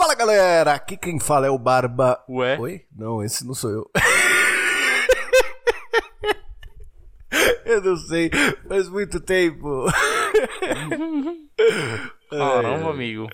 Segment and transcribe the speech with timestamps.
[0.00, 2.24] Fala galera, aqui quem fala é o Barba.
[2.26, 2.58] Ué?
[2.58, 2.86] Oi?
[2.90, 3.90] Não, esse não sou eu.
[7.66, 8.30] eu não sei,
[8.66, 9.84] faz muito tempo.
[12.30, 13.26] Caramba, amigo.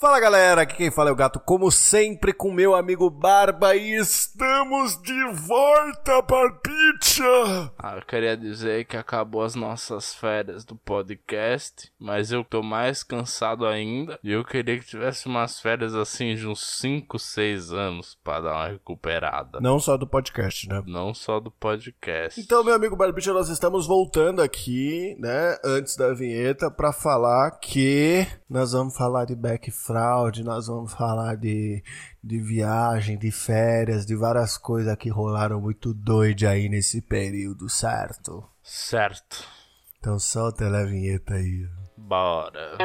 [0.00, 3.96] Fala galera, aqui quem fala é o Gato, como sempre, com meu amigo Barba e
[3.96, 7.70] estamos de volta, Barbicha!
[7.78, 13.02] Ah, eu queria dizer que acabou as nossas férias do podcast, mas eu tô mais
[13.02, 18.18] cansado ainda e eu queria que tivesse umas férias assim de uns 5, 6 anos
[18.24, 19.60] pra dar uma recuperada.
[19.60, 20.82] Não só do podcast, né?
[20.86, 22.40] Não só do podcast.
[22.40, 28.26] Então, meu amigo Barbicha, nós estamos voltando aqui, né, antes da vinheta, pra falar que
[28.48, 31.82] nós vamos falar de back fraude, nós vamos falar de,
[32.22, 38.48] de viagem, de férias, de várias coisas que rolaram muito doidas aí nesse período, certo?
[38.62, 39.44] Certo.
[39.98, 41.66] Então solta a vinheta aí.
[41.96, 42.78] Bora.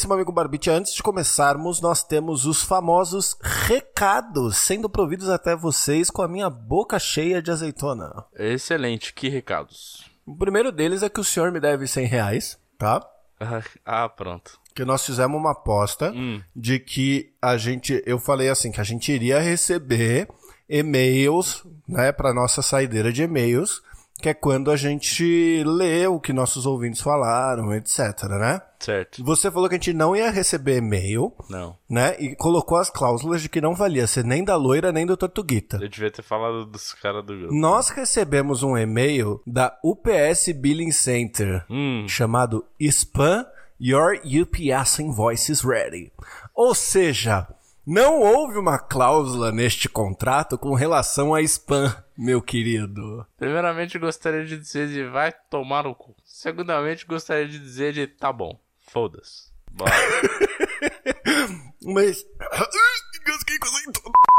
[0.00, 5.54] Bem, meu amigo Barbite, antes de começarmos, nós temos os famosos recados sendo providos até
[5.54, 8.24] vocês com a minha boca cheia de azeitona.
[8.34, 10.04] Excelente, que recados.
[10.26, 13.06] O primeiro deles é que o senhor me deve 100 reais, tá?
[13.38, 14.58] Ah, Ah, pronto.
[14.74, 16.40] Que nós fizemos uma aposta Hum.
[16.56, 20.28] de que a gente, eu falei assim, que a gente iria receber
[20.68, 23.82] e-mails, né, para nossa saideira de e-mails,
[24.20, 28.60] que é quando a gente lê o que nossos ouvintes falaram, etc, né?
[28.78, 29.22] Certo.
[29.24, 31.76] Você falou que a gente não ia receber e-mail, Não.
[31.88, 32.16] né?
[32.18, 35.78] E colocou as cláusulas de que não valia ser nem da loira nem do Tortuguita.
[35.80, 37.54] Eu devia ter falado dos caras do grupo.
[37.54, 42.06] Nós recebemos um e-mail da UPS Billing Center Hum.
[42.08, 43.44] chamado Spam
[43.80, 46.12] Your UPS Invoices Ready.
[46.54, 47.46] Ou seja,
[47.86, 53.26] não houve uma cláusula neste contrato com relação a spam, meu querido.
[53.36, 56.14] Primeiramente, gostaria de dizer de vai tomar no cu.
[56.24, 58.58] Segundamente, gostaria de dizer de tá bom.
[58.90, 59.50] Foda-se.
[59.70, 59.92] Bora.
[61.82, 62.24] Mas.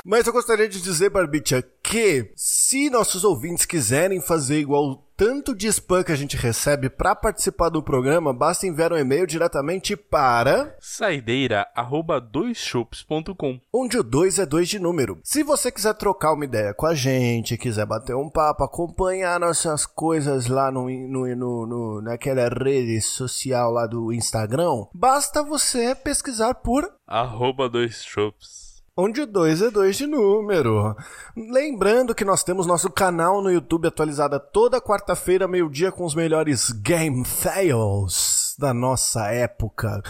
[0.06, 5.68] Mas eu gostaria de dizer, Barbicha, que se nossos ouvintes quiserem fazer igual tanto de
[5.68, 10.76] spam que a gente recebe para participar do programa, basta enviar um e-mail diretamente para
[10.80, 13.60] Saideira, arroba doisshops.com.
[13.72, 15.20] onde o 2 é 2 de número.
[15.24, 19.86] Se você quiser trocar uma ideia com a gente, quiser bater um papo, acompanhar nossas
[19.86, 26.56] coisas lá no, no, no, no- naquela rede social lá do Instagram, basta você pesquisar
[26.56, 28.61] por Arroba doisshops.
[28.96, 30.96] Onde o 2 é 2 de número.
[31.36, 36.72] Lembrando que nós temos nosso canal no YouTube atualizado toda quarta-feira, meio-dia, com os melhores
[36.72, 40.02] game fails da nossa época.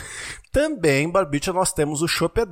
[0.52, 2.46] Também, Barbicha, nós temos o Chopp é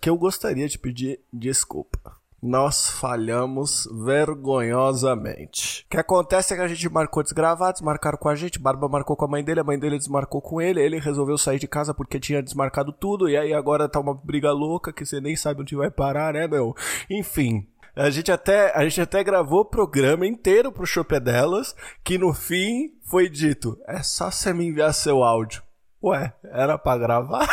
[0.00, 2.21] que eu gostaria de pedir desculpa.
[2.42, 5.84] Nós falhamos vergonhosamente.
[5.86, 9.14] O que acontece é que a gente marcou desgravados, marcaram com a gente, Barba marcou
[9.14, 11.94] com a mãe dele, a mãe dele desmarcou com ele, ele resolveu sair de casa
[11.94, 15.60] porque tinha desmarcado tudo, e aí agora tá uma briga louca que você nem sabe
[15.60, 16.74] onde vai parar, né, meu?
[17.08, 17.64] Enfim.
[17.94, 22.34] A gente até, a gente até gravou o programa inteiro pro Chopé delas, que no
[22.34, 25.62] fim foi dito: é só você me enviar seu áudio.
[26.02, 27.46] Ué, era pra gravar?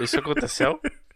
[0.00, 0.80] Isso aconteceu?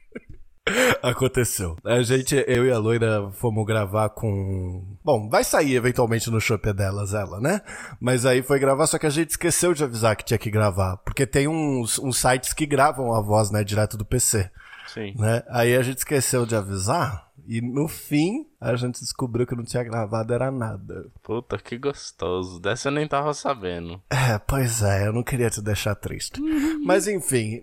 [1.03, 1.77] Aconteceu.
[1.85, 4.97] A gente, eu e a loira fomos gravar com.
[5.05, 7.61] Bom, vai sair eventualmente no Shopee delas, ela, né?
[8.01, 10.97] Mas aí foi gravar, só que a gente esqueceu de avisar que tinha que gravar.
[10.99, 14.51] Porque tem uns, uns sites que gravam a voz, né, direto do PC.
[14.87, 15.15] Sim.
[15.19, 15.43] Né?
[15.49, 17.25] Aí a gente esqueceu de avisar.
[17.47, 21.07] E no fim, a gente descobriu que não tinha gravado era nada.
[21.23, 22.59] Puta, que gostoso.
[22.59, 24.01] Dessa eu nem tava sabendo.
[24.09, 26.41] É, pois é, eu não queria te deixar triste.
[26.83, 27.63] Mas enfim,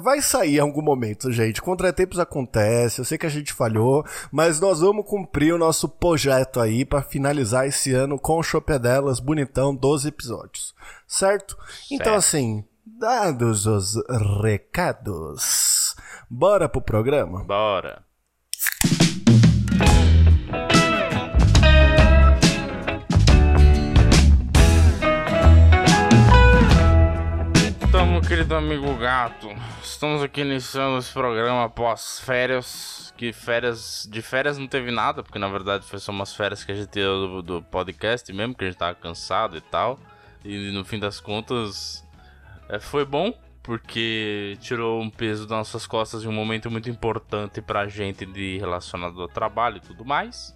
[0.00, 1.62] vai sair em algum momento, gente.
[1.62, 6.60] Contratempos acontece, eu sei que a gente falhou, mas nós vamos cumprir o nosso projeto
[6.60, 10.74] aí pra finalizar esse ano com o Chopedelas bonitão, 12 episódios.
[11.06, 11.56] Certo?
[11.90, 13.94] Então assim, dados os
[14.42, 15.94] recados,
[16.28, 17.44] bora pro programa?
[17.44, 18.07] Bora.
[28.38, 29.48] Querido amigo gato.
[29.82, 33.12] Estamos aqui iniciando esse programa após férias.
[33.16, 34.08] Que férias.
[34.08, 36.86] De férias não teve nada, porque na verdade foi só umas férias que a gente
[36.86, 39.98] teve do, do podcast mesmo, que a gente tava cansado e tal.
[40.44, 42.06] E no fim das contas.
[42.68, 47.60] É, foi bom, porque tirou um peso das nossas costas em um momento muito importante
[47.60, 50.54] pra gente de relacionado ao trabalho e tudo mais.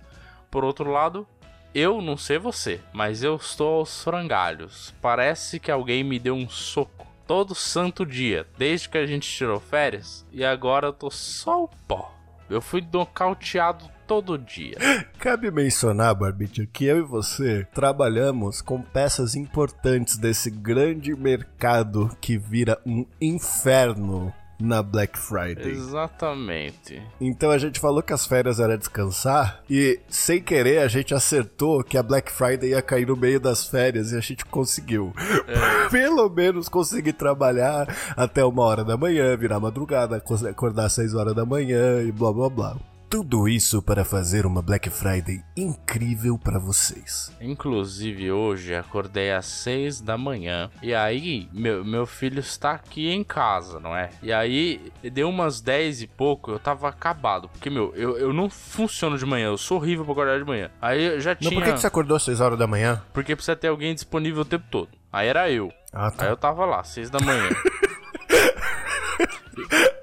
[0.53, 1.27] Por outro lado,
[1.75, 4.95] eu não sei você, mas eu estou aos frangalhos.
[5.03, 9.61] Parece que alguém me deu um soco todo santo dia, desde que a gente tirou
[9.61, 12.13] férias, e agora eu tô só o pó.
[12.51, 14.77] Eu fui nocauteado todo dia.
[15.19, 22.37] Cabe mencionar, Barbite, que eu e você trabalhamos com peças importantes desse grande mercado que
[22.37, 24.33] vira um inferno
[24.63, 25.73] na Black Friday.
[25.73, 27.03] Exatamente.
[27.21, 31.83] Então a gente falou que as férias era descansar e sem querer a gente acertou
[31.83, 35.13] que a Black Friday ia cair no meio das férias e a gente conseguiu.
[35.47, 35.89] É.
[35.91, 37.87] Pelo menos conseguir trabalhar
[38.17, 42.33] até uma hora da manhã, virar madrugada, acordar às seis horas da manhã e blá
[42.33, 42.92] blá blá.
[43.13, 47.31] Tudo isso para fazer uma Black Friday incrível para vocês.
[47.43, 53.23] Inclusive hoje acordei às 6 da manhã e aí meu, meu filho está aqui em
[53.23, 54.09] casa, não é?
[54.23, 58.49] E aí deu umas 10 e pouco, eu tava acabado, porque meu, eu, eu não
[58.49, 60.71] funciono de manhã, eu sou horrível pra acordar de manhã.
[60.81, 63.03] Aí eu já tinha Não, por que, que você acordou às 6 horas da manhã?
[63.13, 64.89] Porque precisa ter alguém disponível o tempo todo.
[65.13, 65.71] Aí era eu.
[65.93, 66.25] Ah, tá.
[66.25, 67.51] Aí eu tava lá, 6 da manhã.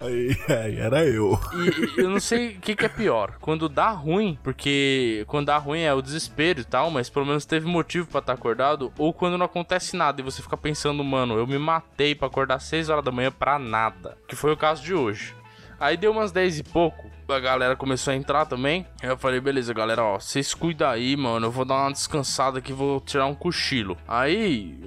[0.02, 1.38] Aí, aí, era eu.
[1.54, 3.36] E, eu não sei o que, que, é pior.
[3.42, 7.46] Quando dá ruim, porque quando dá ruim é o desespero e tal, mas pelo menos
[7.46, 8.94] teve motivo para estar tá acordado.
[8.98, 12.56] Ou quando não acontece nada e você fica pensando, mano, eu me matei para acordar
[12.56, 14.18] às 6 horas da manhã pra nada.
[14.28, 15.36] Que foi o caso de hoje.
[15.80, 18.86] Aí deu umas 10 e pouco, a galera começou a entrar também.
[19.02, 21.48] Eu falei, beleza, galera, ó, vocês cuidam aí, mano.
[21.48, 23.98] Eu vou dar uma descansada aqui, vou tirar um cochilo.
[24.08, 24.78] Aí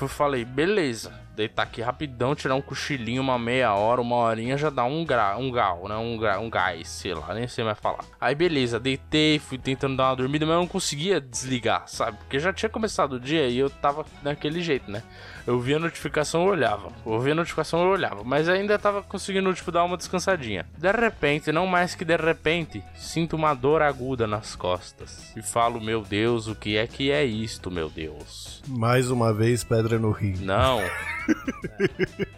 [0.00, 4.70] eu falei, beleza deitar aqui rapidão, tirar um cochilinho, uma meia hora, uma horinha, já
[4.70, 5.96] dá um gra, um gal, né?
[5.96, 8.04] Um, gra, um gás, sei lá, nem sei mais falar.
[8.20, 12.18] Aí beleza, deitei, fui tentando dar uma dormida, mas eu não conseguia desligar, sabe?
[12.18, 15.02] Porque já tinha começado o dia e eu tava daquele jeito, né?
[15.46, 16.92] Eu via a notificação, eu olhava.
[17.04, 18.22] Eu via a notificação, eu olhava.
[18.24, 20.66] Mas ainda tava conseguindo, tipo, dar uma descansadinha.
[20.78, 25.32] De repente, não mais que de repente, sinto uma dor aguda nas costas.
[25.36, 28.62] E falo, meu Deus, o que é que é isto, meu Deus?
[28.68, 30.36] Mais uma vez, pedra no rio.
[30.40, 30.80] Não.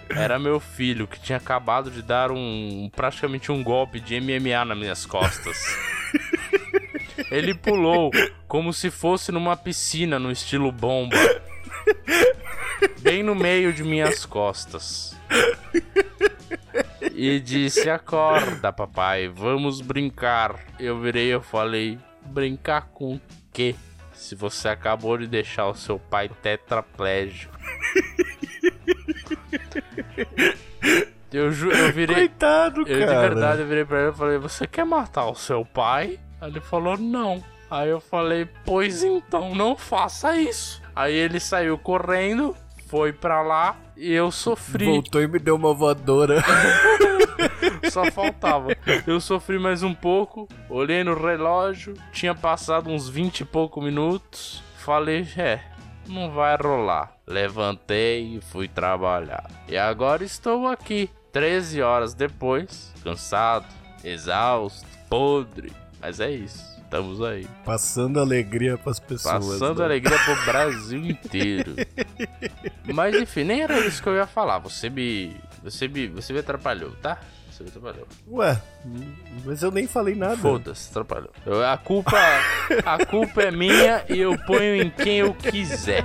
[0.09, 4.79] Era meu filho que tinha acabado de dar um praticamente um golpe de MMA nas
[4.79, 5.59] minhas costas.
[7.31, 8.11] Ele pulou
[8.47, 11.17] como se fosse numa piscina no estilo bomba.
[13.01, 15.17] Bem no meio de minhas costas.
[17.13, 20.59] E disse: Acorda, papai, vamos brincar.
[20.79, 23.21] Eu virei e falei: Brincar com o
[23.53, 23.75] quê?
[24.13, 27.55] Se você acabou de deixar o seu pai tetraplégico.
[31.35, 32.15] Eu, ju eu virei.
[32.15, 33.23] Coitado, eu, cara.
[33.23, 36.21] De verdade, eu virei pra ele e falei: Você quer matar o seu pai?
[36.41, 37.43] Aí ele falou: Não.
[37.69, 40.81] Aí eu falei: Pois então, não faça isso.
[40.95, 42.55] Aí ele saiu correndo,
[42.87, 44.85] foi pra lá e eu sofri.
[44.87, 46.41] Voltou e me deu uma voadora.
[47.91, 48.69] Só faltava.
[49.05, 54.63] Eu sofri mais um pouco, olhei no relógio, tinha passado uns 20 e pouco minutos.
[54.77, 55.61] Falei, é,
[56.07, 57.17] não vai rolar.
[57.27, 59.51] Levantei e fui trabalhar.
[59.69, 63.67] E agora estou aqui, 13 horas depois, cansado,
[64.03, 65.73] exausto, podre.
[66.01, 66.75] Mas é isso.
[66.85, 67.47] Estamos aí.
[67.65, 69.47] Passando alegria pras pessoas.
[69.47, 69.85] Passando né?
[69.85, 71.75] alegria pro Brasil inteiro.
[72.85, 74.59] Mas enfim, nem era isso que eu ia falar.
[74.59, 75.35] Você me.
[75.63, 76.07] Você me.
[76.09, 77.19] Você me atrapalhou, tá?
[77.55, 78.09] Você me atrapalhou.
[78.33, 78.61] Ué,
[79.45, 80.37] mas eu nem falei nada.
[80.37, 81.31] Foda-se, atrapalhou.
[81.47, 82.19] Eu, a culpa.
[82.85, 86.03] a culpa é minha e eu ponho em quem eu quiser.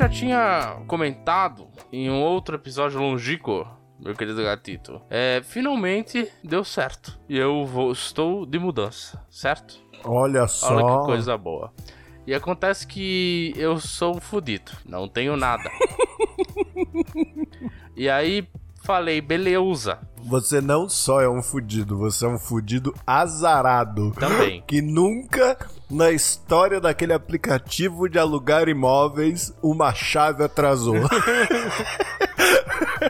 [0.00, 3.68] já tinha comentado em um outro episódio longínquo,
[4.02, 7.18] meu querido gatito, é, finalmente deu certo.
[7.28, 9.78] E eu vou, estou de mudança, certo?
[10.04, 10.74] Olha só.
[10.74, 11.72] Olha que coisa boa.
[12.26, 15.70] E acontece que eu sou fudido, não tenho nada.
[17.96, 18.48] e aí
[18.90, 20.00] falei, beleza.
[20.24, 24.10] Você não só é um fudido, você é um fudido azarado.
[24.18, 24.64] Também.
[24.66, 25.56] Que nunca
[25.88, 30.96] na história daquele aplicativo de alugar imóveis uma chave atrasou.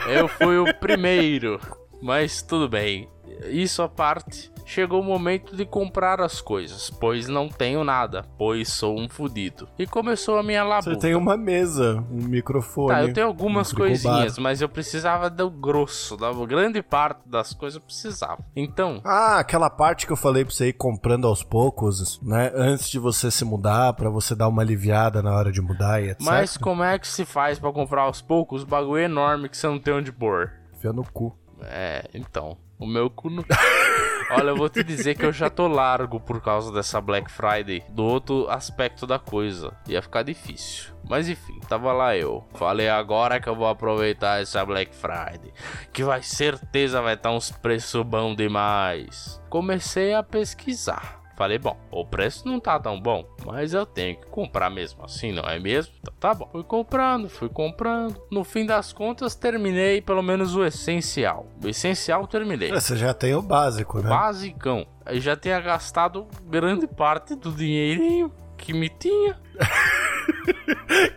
[0.06, 1.58] Eu fui o primeiro,
[2.02, 3.08] mas tudo bem.
[3.46, 8.68] Isso à parte, chegou o momento de comprar as coisas, pois não tenho nada, pois
[8.68, 9.68] sou um fudido.
[9.78, 10.90] E começou a minha labuta.
[10.94, 12.88] Você tem uma mesa, um microfone.
[12.88, 17.52] Tá, eu tenho algumas um coisinhas, mas eu precisava do grosso, da grande parte das
[17.52, 18.44] coisas eu precisava.
[18.54, 22.50] Então, Ah, aquela parte que eu falei pra você ir comprando aos poucos, né?
[22.54, 26.10] Antes de você se mudar, pra você dar uma aliviada na hora de mudar e
[26.10, 26.20] etc.
[26.24, 28.64] mas como é que se faz pra comprar aos poucos?
[28.64, 30.52] Bagulho enorme que você não tem onde pôr.
[30.74, 31.36] Enfia no cu.
[31.62, 33.44] É, então, o meu cu não...
[34.30, 37.82] Olha, eu vou te dizer que eu já tô largo por causa dessa Black Friday,
[37.90, 39.76] do outro aspecto da coisa.
[39.88, 40.94] Ia ficar difícil.
[41.08, 42.46] Mas enfim, tava lá eu.
[42.54, 45.52] Falei agora que eu vou aproveitar essa Black Friday,
[45.92, 49.42] que vai certeza vai estar uns preços bons demais.
[49.50, 51.19] Comecei a pesquisar.
[51.40, 55.32] Falei, bom, o preço não tá tão bom, mas eu tenho que comprar mesmo assim,
[55.32, 55.94] não é mesmo?
[55.98, 56.46] Então tá bom.
[56.52, 58.20] Fui comprando, fui comprando.
[58.30, 61.46] No fim das contas, terminei pelo menos o essencial.
[61.64, 62.70] O essencial terminei.
[62.70, 64.10] Você já tem o básico, né?
[64.10, 64.86] Basicão.
[65.06, 69.40] Eu já tinha gastado grande parte do dinheirinho que me tinha.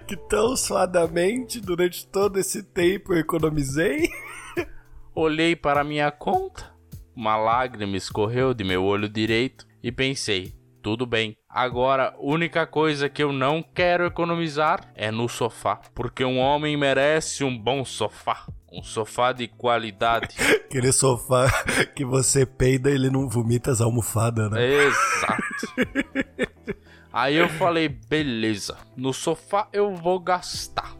[0.08, 4.08] Que tão suadamente, durante todo esse tempo, eu economizei.
[5.14, 6.72] Olhei para minha conta,
[7.16, 11.38] uma lágrima escorreu de meu olho direito e pensei: tudo bem.
[11.50, 17.44] Agora, única coisa que eu não quero economizar é no sofá, porque um homem merece
[17.44, 20.36] um bom sofá, um sofá de qualidade.
[20.66, 21.48] Aquele sofá
[21.96, 24.62] que você peida ele não vomita as almofadas, né?
[24.62, 26.24] Exato.
[27.12, 30.96] Aí eu falei, beleza, no sofá eu vou gastar.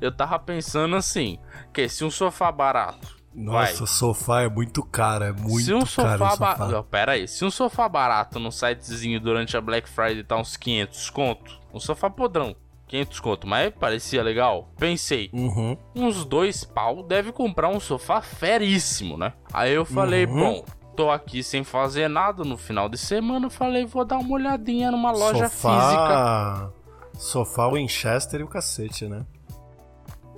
[0.00, 1.38] Eu tava pensando assim,
[1.74, 5.80] que se um sofá barato, vai, Nossa, sofá é muito caro, é muito se um
[5.84, 6.54] caro sofá o sofá.
[6.66, 6.84] barato.
[6.90, 11.10] Pera aí, se um sofá barato no sitezinho durante a Black Friday tá uns 500
[11.10, 12.54] conto, um sofá podrão,
[12.88, 14.68] 500 conto, mas parecia legal.
[14.78, 15.76] Pensei, Uhum.
[15.94, 19.32] uns dois pau deve comprar um sofá feríssimo, né?
[19.52, 20.40] Aí eu falei, Uhum.
[20.40, 20.64] bom,
[20.96, 25.12] tô aqui sem fazer nada no final de semana, falei, vou dar uma olhadinha numa
[25.12, 26.72] loja física.
[27.16, 29.24] Sofá Winchester e o cacete, né?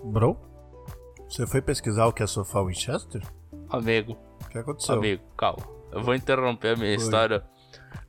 [0.04, 0.36] Bro?
[1.32, 3.22] Você foi pesquisar o que é sofá Winchester?
[3.70, 4.96] Amigo, O que aconteceu?
[4.96, 5.66] amigo, calma.
[5.90, 7.04] Eu vou interromper a minha Foi.
[7.04, 7.42] história.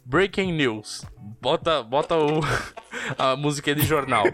[0.06, 1.06] Breaking news.
[1.42, 2.42] Bota, bota o,
[3.18, 4.26] a música de jornal.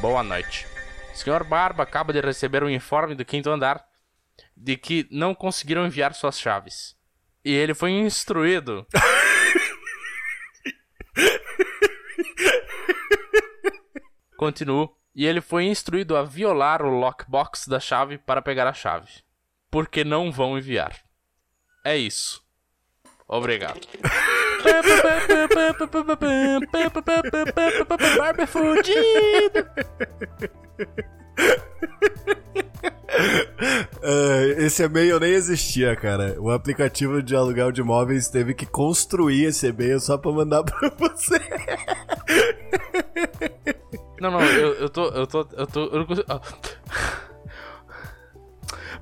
[0.00, 0.67] Boa noite.
[1.28, 3.84] Senhor Barba acaba de receber um informe do quinto andar
[4.56, 6.96] de que não conseguiram enviar suas chaves.
[7.44, 8.86] E ele foi instruído.
[14.38, 14.96] Continuo.
[15.14, 19.10] E ele foi instruído a violar o lockbox da chave para pegar a chave.
[19.70, 20.98] Porque não vão enviar.
[21.84, 22.42] É isso.
[23.28, 23.80] Obrigado.
[28.16, 29.68] Barba é fudido.
[34.02, 36.36] Ah, esse e-mail nem existia, cara.
[36.40, 40.88] O aplicativo de aluguel de imóveis teve que construir esse e-mail só pra mandar pra
[40.90, 41.38] você.
[44.20, 45.08] Não, não, eu, eu tô.
[45.08, 45.46] Eu tô.
[45.52, 45.80] Eu tô.
[45.86, 46.26] Eu não consigo.
[46.28, 46.40] ah.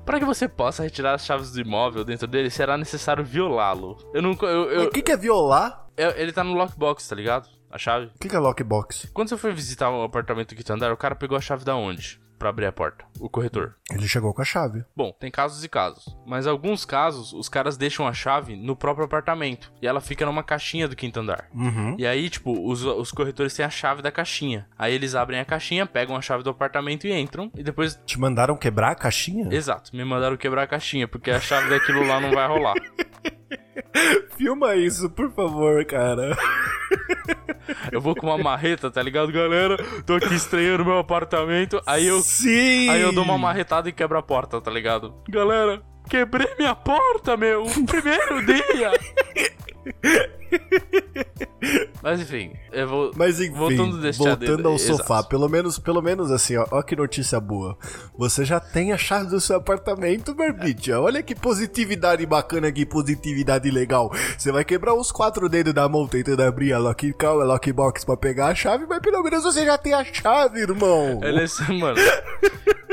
[0.05, 3.97] Para que você possa retirar as chaves do imóvel dentro dele, será necessário violá-lo.
[4.13, 4.31] Eu não.
[4.41, 5.85] Eu, eu- O que, que é violar?
[5.97, 7.47] eu- ele tá no lockbox, tá ligado?
[7.69, 8.05] A chave.
[8.15, 9.09] O que, que é lockbox?
[9.13, 12.19] Quando você foi visitar o apartamento que andar, o cara pegou a chave da onde?
[12.37, 13.05] Pra abrir a porta.
[13.19, 13.75] O corretor.
[13.91, 14.83] Ele chegou com a chave.
[14.95, 16.15] Bom, tem casos e casos.
[16.25, 19.71] Mas alguns casos, os caras deixam a chave no próprio apartamento.
[19.81, 21.47] E ela fica numa caixinha do quinto andar.
[21.53, 21.95] Uhum.
[21.97, 24.67] E aí, tipo, os, os corretores têm a chave da caixinha.
[24.77, 27.51] Aí eles abrem a caixinha, pegam a chave do apartamento e entram.
[27.55, 29.47] E depois Te mandaram quebrar a caixinha?
[29.51, 32.75] Exato, me mandaram quebrar a caixinha, porque a chave daquilo lá não vai rolar.
[34.37, 36.37] Filma isso, por favor, cara.
[37.91, 39.77] Eu vou com uma marreta, tá ligado, galera?
[40.05, 42.89] Tô aqui estranhando meu apartamento, aí eu, Sim!
[42.89, 45.13] aí eu dou uma marretada e quebro a porta, tá ligado?
[45.29, 47.65] Galera, quebrei minha porta, meu!
[47.85, 48.91] Primeiro dia!
[52.07, 53.11] Mas enfim, eu vou.
[53.17, 54.97] Mas enfim, voltando voltando ao exato.
[54.97, 57.77] sofá, pelo menos, pelo menos assim, ó, ó que notícia boa.
[58.17, 61.01] Você já tem a chave do seu apartamento, Barbicha.
[61.01, 64.09] Olha que positividade bacana, que positividade legal.
[64.37, 68.15] Você vai quebrar os quatro dedos da mão tentando abrir a lock, a lockbox pra
[68.15, 71.19] pegar a chave, mas pelo menos você já tem a chave, irmão.
[71.21, 71.97] É nesse, mano.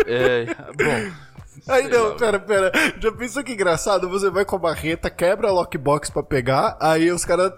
[0.07, 0.45] É.
[0.77, 1.34] Bom.
[1.69, 2.73] Aí não, lá, pera, pera.
[3.01, 4.09] Já pensou que engraçado?
[4.09, 7.53] Você vai com a marreta, quebra a lockbox pra pegar, aí os caras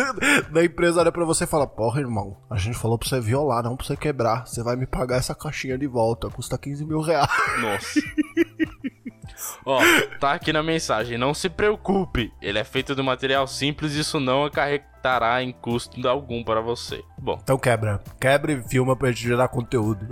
[0.50, 3.62] da empresa olham pra você e falam: Porra, irmão, a gente falou pra você violar,
[3.62, 4.46] não pra você quebrar.
[4.46, 7.30] Você vai me pagar essa caixinha de volta, custa 15 mil reais.
[7.60, 8.00] Nossa.
[9.64, 9.80] Ó,
[10.18, 11.16] tá aqui na mensagem.
[11.18, 12.32] Não se preocupe.
[12.40, 17.02] Ele é feito de material simples e isso não acarretará em custo algum para você.
[17.18, 18.00] Bom, Então quebra.
[18.20, 20.06] Quebra e filma pra gente gerar conteúdo.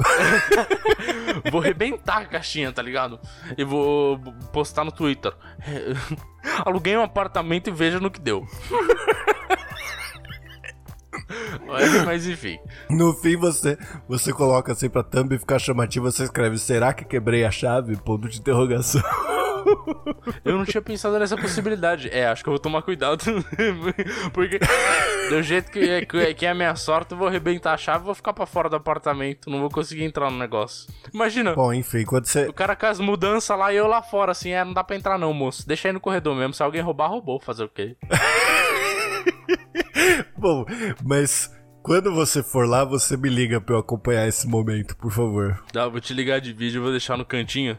[1.51, 3.19] vou rebentar a caixinha, tá ligado?
[3.57, 4.19] E vou
[4.53, 5.33] postar no Twitter.
[6.65, 8.47] Aluguei um apartamento e veja no que deu.
[11.67, 12.59] Mas- Mas enfim.
[12.89, 17.45] No fim, você, você coloca assim pra thumb ficar chamativo, você escreve, será que quebrei
[17.45, 17.97] a chave?
[17.97, 19.03] Ponto de interrogação.
[20.43, 22.09] Eu não tinha pensado nessa possibilidade.
[22.11, 23.23] É, acho que eu vou tomar cuidado.
[24.33, 24.59] Porque
[25.29, 27.77] do jeito que é, que é- que é a minha sorte, eu vou arrebentar a
[27.77, 29.51] chave e vou ficar pra fora do apartamento.
[29.51, 30.89] Não vou conseguir entrar no negócio.
[31.13, 32.47] Imagina, Bom, enfim, quando você...
[32.49, 34.97] o cara com as mudanças lá e eu lá fora, assim, é, não dá pra
[34.97, 35.69] entrar não, moço.
[35.69, 36.55] Deixa aí no corredor mesmo.
[36.55, 37.39] Se alguém roubar, roubou.
[37.39, 37.97] Fazer o quê?
[40.41, 40.65] Bom,
[41.05, 45.63] mas quando você for lá, você me liga pra eu acompanhar esse momento, por favor.
[45.73, 47.79] Dá, vou te ligar de vídeo e vou deixar no cantinho.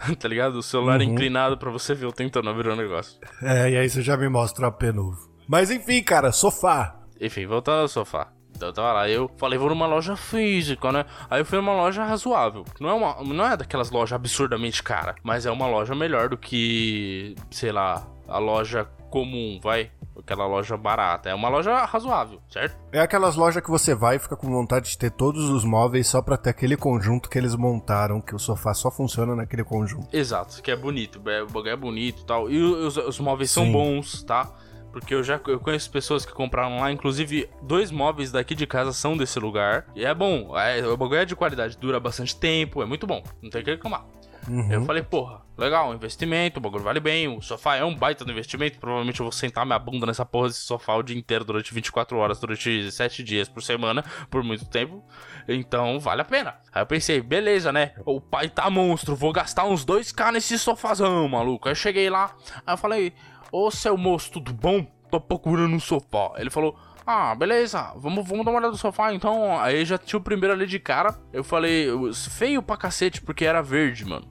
[0.18, 0.54] Tá ligado?
[0.54, 3.20] O celular inclinado pra você ver eu tentando abrir o negócio.
[3.42, 5.30] É, e aí você já me mostra o AP novo.
[5.46, 6.96] Mas enfim, cara, sofá.
[7.20, 8.32] Enfim, voltando ao sofá.
[8.56, 11.04] Então eu tava lá, eu falei, vou numa loja física, né?
[11.28, 12.64] Aí eu fui numa loja razoável.
[12.80, 16.38] Não é, uma, não é daquelas lojas absurdamente cara, mas é uma loja melhor do
[16.38, 19.90] que, sei lá, a loja comum, vai?
[20.30, 21.28] Aquela loja barata.
[21.28, 22.76] É uma loja razoável, certo?
[22.92, 26.06] É aquelas lojas que você vai e fica com vontade de ter todos os móveis
[26.06, 30.06] só pra ter aquele conjunto que eles montaram, que o sofá só funciona naquele conjunto.
[30.16, 32.48] Exato, que é bonito, é- o bagulho é bonito e tal.
[32.48, 33.72] E os, os móveis são Sim.
[33.72, 34.48] bons, tá?
[34.92, 38.92] Porque eu já eu conheço pessoas que compraram lá, inclusive dois móveis daqui de casa
[38.92, 39.86] são desse lugar.
[39.96, 43.20] E é bom, é, o bagulho é de qualidade, dura bastante tempo, é muito bom,
[43.42, 44.04] não tem o que reclamar.
[44.48, 44.72] Uhum.
[44.72, 48.32] Eu falei, porra, legal, investimento, o bagulho vale bem, o sofá é um baita do
[48.32, 51.72] investimento, provavelmente eu vou sentar minha bunda nessa porra desse sofá o dia inteiro, durante
[51.74, 55.04] 24 horas, durante 7 dias por semana, por muito tempo,
[55.46, 56.56] então vale a pena.
[56.72, 61.28] Aí eu pensei, beleza, né, o pai tá monstro, vou gastar uns 2k nesse sofazão,
[61.28, 61.68] maluco.
[61.68, 62.34] Aí eu cheguei lá,
[62.66, 63.12] aí eu falei,
[63.52, 64.86] ô seu moço, tudo bom?
[65.10, 66.32] Tô procurando um sofá.
[66.36, 66.78] Ele falou...
[67.12, 69.58] Ah, beleza, vamos, vamos dar uma olhada no sofá então.
[69.60, 71.14] Aí já tinha o primeiro ali de cara.
[71.32, 71.88] Eu falei,
[72.30, 74.26] feio pra cacete, porque era verde, mano.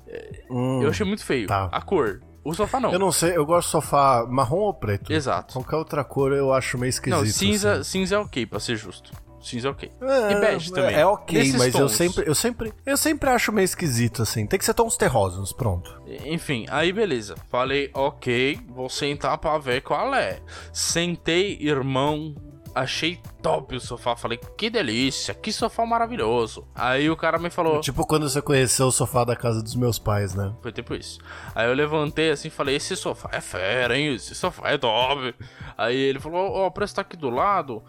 [0.50, 1.48] Hum, Eu achei muito feio.
[1.48, 1.67] tá.
[1.71, 2.21] A cor.
[2.43, 2.91] O sofá não.
[2.93, 5.11] Eu não sei, eu gosto de sofá marrom ou preto.
[5.11, 5.53] Exato.
[5.55, 7.20] Qualquer outra cor eu acho meio esquisito.
[7.20, 7.83] Não, cinza, assim.
[8.00, 9.11] cinza é ok, pra ser justo.
[9.42, 9.92] Cinza é ok.
[10.01, 10.96] É, e bege também.
[10.96, 11.92] É ok, Nesses mas eu tons.
[11.94, 14.46] sempre, eu sempre, eu sempre acho meio esquisito assim.
[14.48, 16.01] Tem que ser tons terrosos, pronto.
[16.25, 17.35] Enfim, aí beleza.
[17.50, 20.39] Falei, ok, vou sentar pra ver qual é.
[20.74, 22.35] Sentei, irmão.
[22.74, 24.16] Achei top o sofá.
[24.16, 26.66] Falei, que delícia, que sofá maravilhoso.
[26.75, 27.79] Aí o cara me falou.
[27.82, 30.53] Tipo quando você conheceu o sofá da casa dos meus pais, né?
[30.62, 31.20] Foi tipo isso.
[31.55, 34.14] Aí eu levantei assim e falei: Esse sofá é fera, hein?
[34.16, 35.34] Esse sofá é top.
[35.77, 37.84] Aí ele falou: Ó, o preço tá aqui do lado.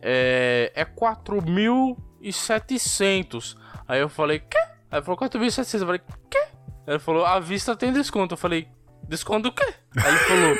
[0.00, 3.56] É, é 4.700.
[3.88, 4.58] Aí eu falei: Quê?
[4.90, 5.80] Aí ele falou: 4.700.
[5.80, 6.44] Eu falei: Quê?
[6.86, 8.34] Ele falou: A vista tem desconto.
[8.34, 8.68] Eu falei:
[9.08, 9.74] Desconto o quê?
[9.96, 10.56] Aí ele falou: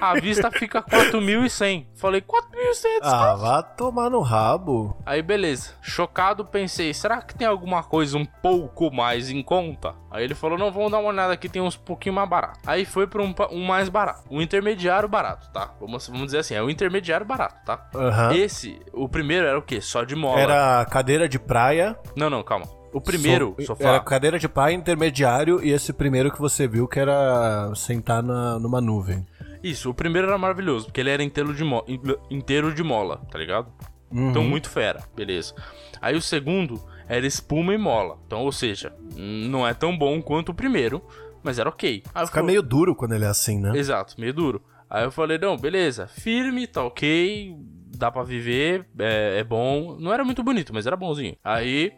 [0.00, 1.86] A vista fica 4.100.
[1.96, 4.96] Falei: 4.100 Ah, vá tomar no rabo.
[5.04, 9.94] Aí beleza, chocado pensei, será que tem alguma coisa um pouco mais em conta?
[10.10, 12.60] Aí ele falou, não, vamos dar uma olhada aqui, tem uns pouquinho mais barato.
[12.66, 15.74] Aí foi pra um, um mais barato, um intermediário barato, tá?
[15.80, 17.88] Vamos, vamos dizer assim, é o intermediário barato, tá?
[17.94, 18.34] Aham.
[18.34, 19.80] Esse, o primeiro era o quê?
[19.80, 20.40] Só de mola.
[20.40, 21.98] Era cadeira de praia.
[22.16, 22.66] Não, não, calma.
[22.96, 23.88] O primeiro so- sofá.
[23.88, 28.58] Era cadeira de praia intermediário e esse primeiro que você viu que era sentar na,
[28.58, 29.26] numa nuvem.
[29.62, 31.84] Isso, o primeiro era maravilhoso, porque ele era inteiro de, mo...
[32.30, 33.70] inteiro de mola, tá ligado?
[34.10, 34.30] Uhum.
[34.30, 35.54] Então, muito fera, beleza.
[36.00, 38.18] Aí o segundo era espuma e mola.
[38.26, 41.02] Então, ou seja, não é tão bom quanto o primeiro,
[41.42, 42.02] mas era ok.
[42.14, 43.76] Aí Fica meio duro quando ele é assim, né?
[43.76, 44.62] Exato, meio duro.
[44.88, 47.56] Aí eu falei, não, beleza, firme, tá ok,
[47.96, 49.96] dá pra viver, é, é bom.
[49.98, 51.36] Não era muito bonito, mas era bonzinho.
[51.42, 51.92] Aí,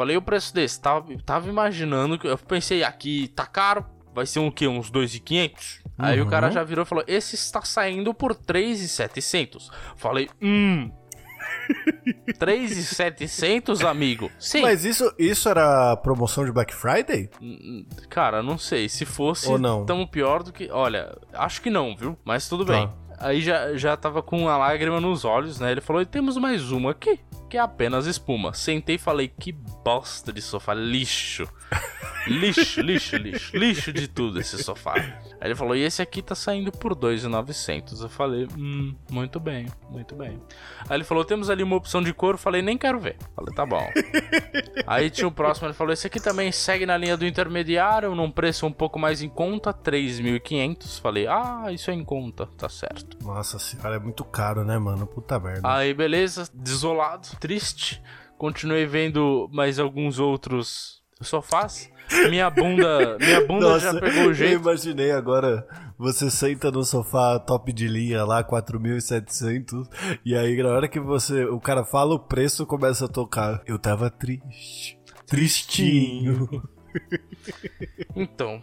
[0.00, 3.84] falei o preço desse, tava, tava imaginando, que eu pensei, aqui tá caro,
[4.14, 4.66] vai ser um quê?
[4.66, 5.82] Uns 2.500?
[5.98, 6.30] Aí o Uhum.
[6.30, 9.68] cara já virou e falou, esse está saindo por 3.700.
[9.96, 10.90] Falei, hum...
[12.40, 14.30] 3.700, amigo?
[14.38, 14.62] Sim.
[14.62, 17.28] Mas isso, isso era promoção de Black Friday?
[18.08, 18.88] Cara, não sei.
[18.88, 19.84] Se fosse Ou não?
[19.84, 20.70] tão pior do que.
[20.70, 22.16] Olha, acho que não, viu?
[22.24, 22.72] Mas tudo Tá.
[22.72, 22.90] bem.
[23.18, 25.70] Aí já, já tava com uma lágrima nos olhos, né?
[25.72, 28.54] Ele falou: e temos mais uma aqui, que é apenas espuma.
[28.54, 31.46] Sentei e falei: que bosta de sofá, lixo.
[32.26, 33.56] Lixo, lixo, lixo.
[33.56, 34.94] Lixo de tudo esse sofá.
[34.94, 38.00] Aí ele falou: e esse aqui tá saindo por 2,900.
[38.02, 40.40] Eu falei: hum, muito bem, muito bem.
[40.88, 42.34] Aí ele falou: temos ali uma opção de couro.
[42.34, 43.16] Eu falei: nem quero ver.
[43.20, 43.86] Eu falei: tá bom.
[44.86, 48.30] Aí tinha o próximo, ele falou: esse aqui também segue na linha do intermediário, num
[48.30, 51.00] preço um pouco mais em conta, 3.500.
[51.00, 53.16] Falei: ah, isso é em conta, tá certo.
[53.24, 55.06] Nossa senhora, é muito caro, né, mano?
[55.06, 55.60] Puta merda.
[55.72, 58.02] Aí, beleza, desolado, triste.
[58.36, 61.90] Continuei vendo mais alguns outros sofás.
[62.28, 64.60] Minha bunda, minha bunda Nossa, já pegou o eu jeito.
[64.60, 65.64] imaginei agora,
[65.96, 69.88] você senta no sofá top de linha lá, 4.700,
[70.24, 73.62] e aí na hora que você, o cara fala o preço, começa a tocar.
[73.64, 76.48] Eu tava triste, tristinho.
[78.16, 78.60] Então,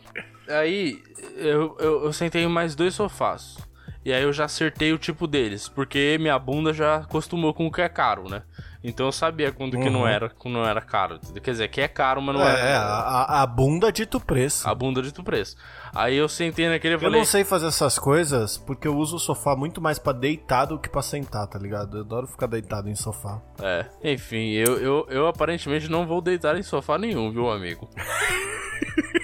[0.49, 1.01] aí
[1.37, 3.57] eu, eu, eu sentei em mais dois sofás.
[4.03, 7.71] E aí eu já acertei o tipo deles, porque minha bunda já acostumou com o
[7.71, 8.43] que é caro, né?
[8.89, 10.07] Então eu sabia quando que não Uhum.
[10.07, 11.19] era, quando não era caro.
[11.43, 12.75] Quer dizer, que é caro, mas não É, é.
[12.75, 14.67] a, a- a bunda dita o preço.
[14.67, 15.57] A bunda de tu preço.
[15.93, 17.19] Aí eu sentei naquele e Eu falei.
[17.19, 20.79] não sei fazer essas coisas porque eu uso o sofá muito mais pra deitar do
[20.79, 21.97] que pra sentar, tá ligado?
[21.97, 23.41] Eu adoro ficar deitado em sofá.
[23.61, 27.89] É, enfim, eu, eu, eu aparentemente não vou deitar em sofá nenhum, viu, amigo?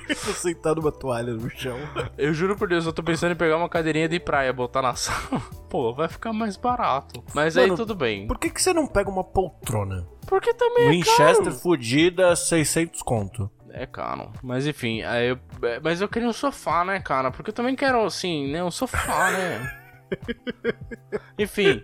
[0.24, 1.78] Vou sentar numa toalha no chão.
[2.18, 4.96] Eu juro por Deus, eu tô pensando em pegar uma cadeirinha de praia, botar na
[4.96, 5.42] sala.
[5.70, 7.24] Pô, vai ficar mais barato.
[7.34, 8.28] Mas aí Mano, tudo bem.
[8.28, 10.08] Por que, que você não pega uma poltrona?
[10.28, 13.50] Porque também é Winchester fudida, 600 conto.
[13.70, 14.32] É caro.
[14.44, 15.39] Mas enfim, aí eu,
[15.82, 17.32] mas eu queria um sofá, né, cara?
[17.32, 19.80] Porque eu também quero, assim, né, um sofá, né?
[21.39, 21.84] enfim.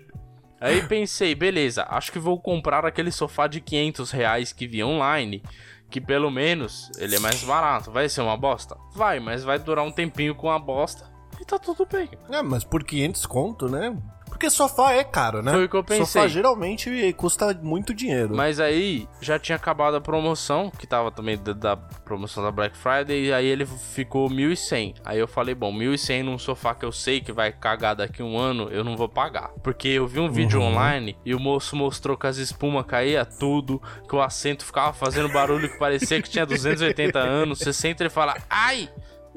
[0.61, 5.41] Aí pensei, beleza, acho que vou comprar aquele sofá de 500 reais que vi online.
[5.89, 7.91] Que pelo menos ele é mais barato.
[7.91, 8.77] Vai ser uma bosta?
[8.93, 11.09] Vai, mas vai durar um tempinho com a bosta.
[11.39, 12.09] E tá tudo bem.
[12.29, 13.95] É, mas por 500 conto, né?
[14.39, 15.51] Porque sofá é caro, né?
[15.51, 16.05] Foi o que eu pensei.
[16.05, 18.33] Sofá geralmente custa muito dinheiro.
[18.33, 22.77] Mas aí já tinha acabado a promoção, que tava também da, da promoção da Black
[22.77, 24.95] Friday, e aí ele ficou 1.100.
[25.03, 28.37] Aí eu falei, bom, 1.100 num sofá que eu sei que vai cagar daqui um
[28.37, 29.49] ano, eu não vou pagar.
[29.61, 30.67] Porque eu vi um vídeo Uhum.
[30.67, 35.27] online e o moço mostrou que as espumas caía tudo, que o assento ficava fazendo
[35.27, 37.59] barulho que parecia que tinha 280 anos.
[37.59, 38.89] Você senta e fala, ai!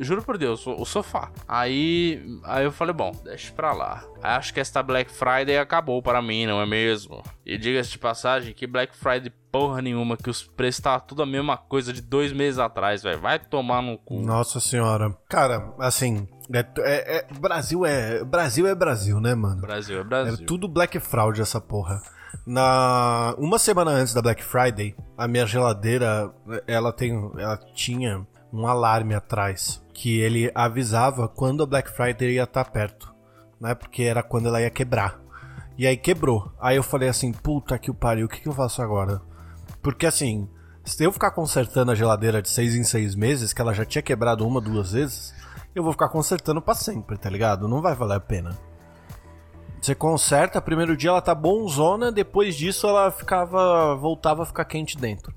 [0.03, 1.31] Juro por Deus, o o sofá.
[1.47, 4.05] Aí, aí eu falei, bom, deixa pra lá.
[4.23, 7.23] Acho que esta Black Friday acabou para mim, não é mesmo?
[7.45, 11.27] E diga-se de passagem que Black Friday porra nenhuma, que os preços estavam tudo a
[11.27, 13.21] mesma coisa de dois meses atrás, velho.
[13.21, 14.21] Vai tomar no cu.
[14.21, 15.15] Nossa senhora.
[15.29, 19.61] Cara, assim, é, é- é- Brasil é Brasil é Brasil, né, mano?
[19.61, 20.47] Brasil é É Brasil.
[20.47, 22.01] tudo Black Fraud essa porra.
[22.47, 26.33] Na uma semana antes da Black Friday, a minha geladeira,
[26.67, 32.45] ela tem, ela tinha um alarme atrás que ele avisava quando a Black Friday ia
[32.45, 33.15] estar perto,
[33.61, 33.75] né?
[33.75, 35.21] Porque era quando ela ia quebrar.
[35.77, 36.53] E aí quebrou.
[36.61, 39.21] Aí eu falei assim, puta que o pariu, o que, que eu faço agora?
[39.83, 40.49] Porque assim,
[40.85, 44.03] se eu ficar consertando a geladeira de seis em seis meses, que ela já tinha
[44.03, 45.35] quebrado uma, duas vezes,
[45.75, 47.69] eu vou ficar consertando pra sempre, tá ligado?
[47.69, 48.59] Não vai valer a pena.
[49.81, 53.97] Você conserta, primeiro dia ela tá bonzona, depois disso ela ficava.
[53.97, 55.35] voltava a ficar quente dentro.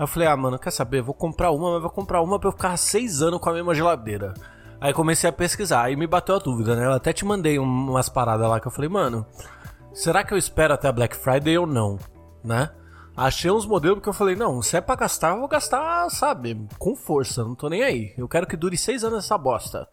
[0.00, 1.02] Aí eu falei, ah, mano, quer saber?
[1.02, 3.74] Vou comprar uma, mas vou comprar uma pra eu ficar seis anos com a mesma
[3.74, 4.32] geladeira.
[4.80, 6.86] Aí comecei a pesquisar, aí me bateu a dúvida, né?
[6.86, 9.26] Eu até te mandei um- umas paradas lá que eu falei, mano,
[9.92, 11.98] será que eu espero até a Black Friday ou não?
[12.42, 12.70] Né?
[13.14, 16.66] Achei uns modelos que eu falei, não, se é pra gastar, eu vou gastar, sabe,
[16.78, 18.14] com força, não tô nem aí.
[18.16, 19.86] Eu quero que dure seis anos essa bosta.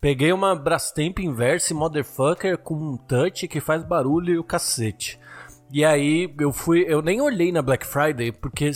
[0.00, 5.18] Peguei uma Brastemp Inverse Motherfucker com um touch que faz barulho e o cacete.
[5.70, 8.70] E aí eu fui, eu nem olhei na Black Friday porque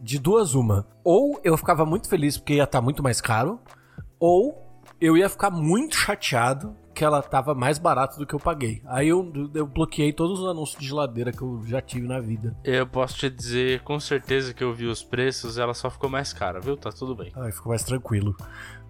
[0.00, 3.60] de duas uma, ou eu ficava muito feliz porque ia estar muito mais caro,
[4.18, 4.62] ou
[5.00, 8.82] eu ia ficar muito chateado que ela tava mais barata do que eu paguei.
[8.86, 12.56] Aí eu, eu bloqueei todos os anúncios de geladeira que eu já tive na vida.
[12.62, 16.32] Eu posso te dizer com certeza que eu vi os preços, ela só ficou mais
[16.32, 16.76] cara, viu?
[16.76, 17.32] Tá tudo bem.
[17.34, 18.36] Aí ficou mais tranquilo.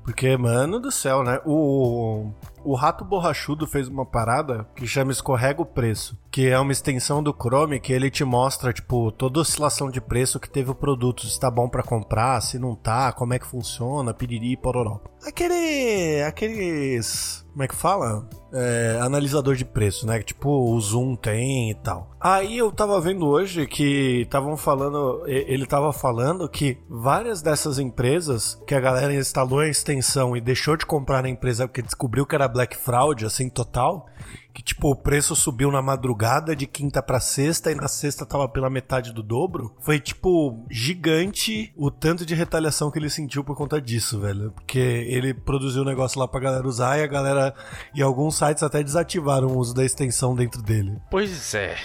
[0.02, 1.40] Porque, mano do céu, né?
[1.46, 2.32] O,
[2.64, 6.18] o Rato Borrachudo fez uma parada que chama Escorrega o Preço.
[6.30, 10.40] Que é uma extensão do Chrome que ele te mostra, tipo, toda oscilação de preço
[10.40, 11.26] que teve o produto.
[11.26, 15.00] Se tá bom pra comprar, se não tá, como é que funciona, piriri pororó.
[15.26, 16.22] Aquele.
[16.22, 17.42] Aqueles.
[17.52, 18.26] Como é que fala?
[18.50, 20.22] É, analisador de preço, né?
[20.22, 22.10] Tipo, o Zoom tem e tal.
[22.18, 25.22] Aí eu tava vendo hoje que estavam falando.
[25.26, 30.78] Ele tava falando que várias dessas empresas que a galera instalou a extensão e deixou
[30.78, 34.06] de comprar na empresa porque descobriu que era Black Fraud, assim, total.
[34.52, 38.46] Que, tipo, o preço subiu na madrugada de quinta pra sexta e na sexta tava
[38.46, 39.74] pela metade do dobro.
[39.80, 44.52] Foi, tipo, gigante o tanto de retaliação que ele sentiu por conta disso, velho.
[44.52, 47.54] Porque ele produziu um negócio lá pra galera usar e a galera.
[47.94, 50.98] E alguns sites até desativaram o uso da extensão dentro dele.
[51.10, 51.76] Pois é.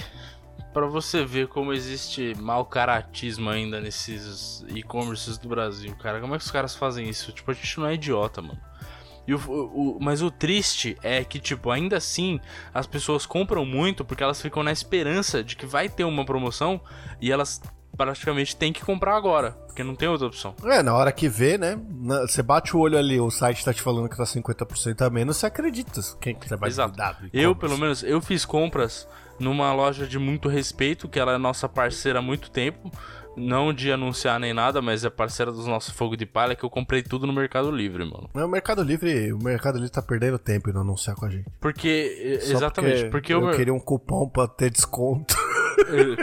[0.74, 6.20] Pra você ver como existe mau caratismo ainda nesses e-commerces do Brasil, cara.
[6.20, 7.32] Como é que os caras fazem isso?
[7.32, 8.60] Tipo, a gente não é idiota, mano.
[9.28, 12.40] E o, o- mas o triste é que, tipo, ainda assim,
[12.74, 16.80] as pessoas compram muito porque elas ficam na esperança de que vai ter uma promoção
[17.20, 17.62] e elas
[17.96, 20.54] praticamente têm que comprar agora, porque não tem outra opção.
[20.66, 21.80] É, na hora que vê, né?
[22.28, 25.38] Você bate o olho ali, o site tá te falando que tá 50% a menos,
[25.38, 26.00] você acredita.
[26.22, 26.90] Quem que você vai Exato.
[26.92, 29.08] duvidar do Eu, pelo menos, eu fiz compras
[29.40, 32.92] numa loja de muito respeito, que ela é nossa parceira há muito tempo,
[33.38, 36.70] não de anunciar nem nada, mas é parceira dos nossos fogo de palha que eu
[36.70, 38.30] comprei tudo no Mercado Livre, mano.
[38.34, 41.30] Mas o Mercado Livre, o Mercado Livre tá perdendo tempo em não anunciar com a
[41.30, 41.46] gente.
[41.60, 45.36] Porque, Só exatamente, porque, eu o mer- queria um cupom pra ter desconto.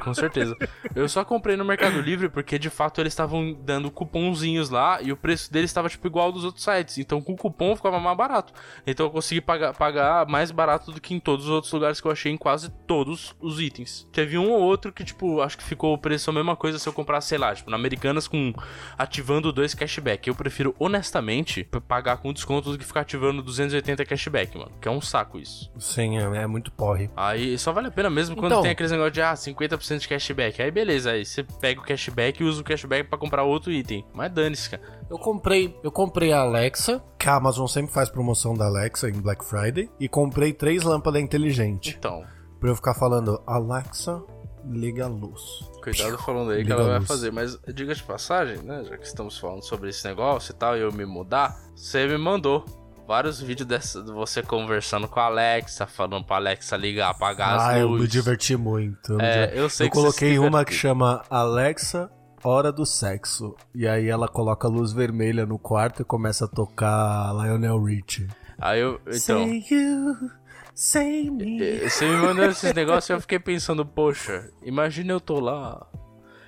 [0.03, 0.57] Com certeza.
[0.95, 5.13] Eu só comprei no Mercado Livre porque de fato eles estavam dando cupomzinhos lá e
[5.13, 6.99] o preço deles estava tipo igual ao dos outros sites.
[6.99, 8.53] Então com cupom ficava mais barato.
[8.87, 12.07] Então eu consegui pagar, pagar mais barato do que em todos os outros lugares que
[12.07, 14.07] eu achei em quase todos os itens.
[14.13, 16.89] Teve um ou outro que, tipo, acho que ficou o preço a mesma coisa se
[16.89, 18.53] eu comprasse, sei lá, tipo, na Americanas com
[18.97, 20.29] ativando dois cashback.
[20.29, 24.73] Eu prefiro, honestamente, pagar com desconto do que ficar ativando 280 cashback, mano.
[24.81, 25.71] Que é um saco isso.
[25.79, 27.11] Sim, é, é muito porre.
[27.17, 28.63] Aí só vale a pena mesmo quando Então.
[28.63, 30.61] tem aqueles negócios de ah, 50% de cashback.
[30.63, 34.05] Aí beleza, aí você pega o cashback e usa o cashback pra comprar outro item.
[34.13, 34.83] Mas dane-se, cara.
[35.11, 37.03] Eu comprei, eu comprei a Alexa.
[37.19, 39.89] Que a Amazon sempre faz promoção da Alexa em Black Friday.
[40.01, 41.95] E comprei três lâmpadas inteligentes.
[41.97, 42.23] Então,
[42.61, 44.23] Pra eu ficar falando, Alexa,
[44.67, 45.43] liga a luz.
[45.83, 47.09] cuidado falando aí que Liga ela a vai luz.
[47.09, 47.31] fazer.
[47.31, 48.83] Mas diga de passagem, né?
[48.85, 52.17] Já que estamos falando sobre esse negócio e tal, e eu me mudar, você me
[52.17, 52.65] mandou.
[53.07, 57.71] Vários vídeos dessa, de você conversando com a Alexa, falando pra Alexa ligar, apagar ah,
[57.73, 58.09] as eu me luzes.
[58.11, 59.13] diverti muito.
[59.13, 59.59] eu É, diverti.
[59.59, 62.11] eu sei eu que coloquei uma que chama Alexa,
[62.43, 63.55] hora do sexo.
[63.75, 68.27] E aí ela coloca a luz vermelha no quarto e começa a tocar Lionel Richie.
[68.59, 68.99] Aí eu.
[69.03, 69.19] Então.
[69.19, 70.31] Say you,
[70.75, 71.63] say me.
[71.63, 75.87] Eh, Você me mandou esses negócios e eu fiquei pensando, poxa, imagina eu tô lá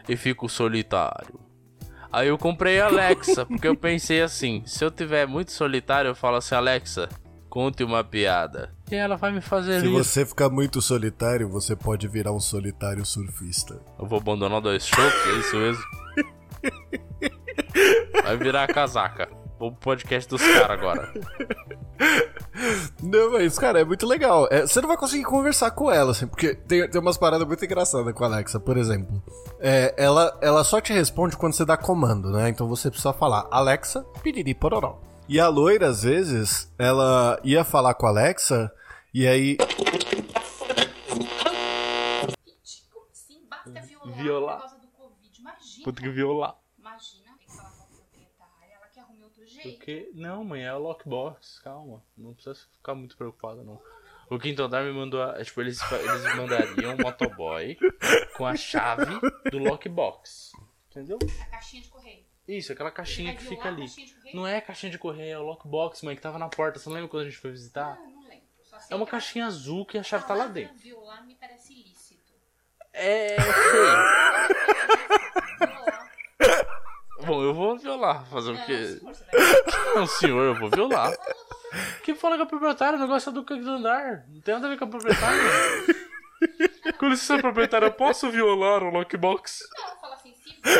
[0.09, 1.39] e fico solitário.
[2.13, 6.15] Aí eu comprei a Alexa, porque eu pensei assim, se eu tiver muito solitário, eu
[6.15, 7.09] falo assim, Alexa,
[7.49, 8.73] conte uma piada.
[8.91, 9.93] E ela vai me fazer Se rir.
[9.93, 13.81] você ficar muito solitário, você pode virar um solitário surfista.
[13.99, 15.83] Eu vou abandonar dois shows, é isso mesmo?
[18.23, 19.29] Vai virar a casaca.
[19.59, 21.13] Vou pro podcast dos caras agora.
[23.03, 24.49] Não, mas, cara, é muito legal.
[24.51, 27.65] É, você não vai conseguir conversar com ela, assim, porque tem, tem umas paradas muito
[27.65, 29.23] engraçadas com a Alexa, por exemplo.
[29.61, 32.49] É, ela, ela só te responde quando você dá comando, né?
[32.49, 34.99] Então você precisa falar, Alexa, piriri pororó.
[35.29, 38.73] E a loira, às vezes, ela ia falar com a Alexa,
[39.13, 39.57] e aí.
[39.57, 39.71] Como
[43.11, 43.41] assim?
[43.49, 44.55] Basta violar, Violar.
[44.57, 45.41] por causa do Covid.
[45.41, 45.85] Imagina.
[45.85, 46.57] Puta que violar.
[46.79, 49.56] Imagina, tem que falar com a proprietária, ela que arrume outro jeito.
[49.73, 50.11] Porque.
[50.15, 52.03] Não, mãe, é o lockbox, calma.
[52.17, 53.81] Não precisa ficar muito preocupado, não.
[54.29, 55.23] O quinto andar me mandou.
[55.23, 57.77] a- Tipo, eles, eles mandariam um motoboy
[58.37, 59.07] com a chave
[59.51, 60.53] do lockbox.
[60.91, 61.19] Entendeu?
[61.43, 62.25] A caixinha de correio.
[62.49, 63.87] Isso, aquela caixinha que fica a ali.
[64.33, 66.79] Não é caixinha de correio, é o lockbox, mãe, que tava na porta.
[66.79, 67.99] Você não lembra quando a gente foi visitar?
[68.01, 68.47] Ah, não lembro.
[68.91, 70.77] É uma caixinha azul que a chave tá lá dentro.
[70.77, 72.33] Violar me parece ilícito.
[72.93, 73.47] É, sei.
[77.27, 78.25] Bom, eu vou violar.
[78.27, 79.01] Fazer o quê?
[79.95, 81.13] Não, senhor, eu vou violar.
[82.05, 84.25] Que fala com a proprietária, o negócio é do quinto andar.
[84.29, 85.43] Não tem nada a ver com a proprietária.
[86.99, 89.61] Com licença, proprietária, eu posso violar o lockbox?
[89.77, 90.71] Não, fala assim, se tá.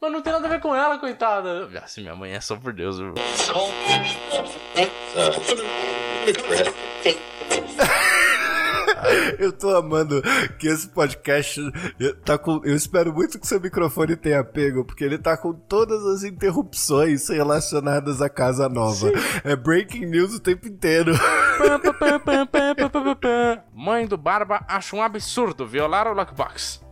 [0.00, 1.70] Mas não tem nada a ver com ela, coitada.
[1.82, 3.14] Ah, se minha mãe é só por Deus, viu?
[9.38, 10.22] Eu tô amando
[10.58, 11.60] que esse podcast
[12.24, 12.60] tá com.
[12.64, 17.28] Eu espero muito que seu microfone tenha pego, porque ele tá com todas as interrupções
[17.28, 19.10] relacionadas à casa nova.
[19.44, 21.12] É breaking news o tempo inteiro.
[23.74, 26.82] Mãe do Barba acha um absurdo violar o lockbox.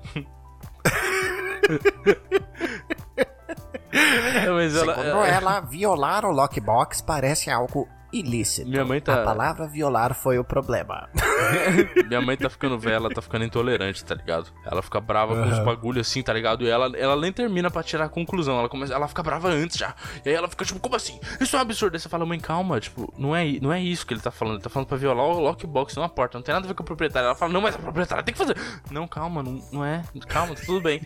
[4.45, 8.69] Não, Mas ela, Segundo ela, violar o lockbox parece algo ilícito.
[8.69, 11.09] Minha mãe tá- A palavra violar foi o problema.
[12.09, 14.51] Minha mãe tá ficando velha, ela tá ficando intolerante, tá ligado?
[14.65, 16.65] Ela fica brava com os bagulhos assim, tá ligado?
[16.65, 18.59] E ela, ela nem termina pra tirar a conclusão.
[18.59, 19.95] Ela, começa, ela fica brava antes já.
[20.25, 21.19] E aí ela fica tipo, como assim?
[21.41, 21.95] Isso é um absurdo.
[21.95, 24.55] Aí você fala, mãe, calma, tipo, não é, não é isso que ele tá falando.
[24.57, 26.37] Ele tá falando pra violar o lockbox, não a porta.
[26.39, 27.27] Não tem nada a ver com a proprietária.
[27.27, 28.57] Ela fala, não, mas a proprietária tem que fazer.
[28.91, 30.03] Não, calma, não, não é.
[30.29, 31.01] Calma, tá tudo bem.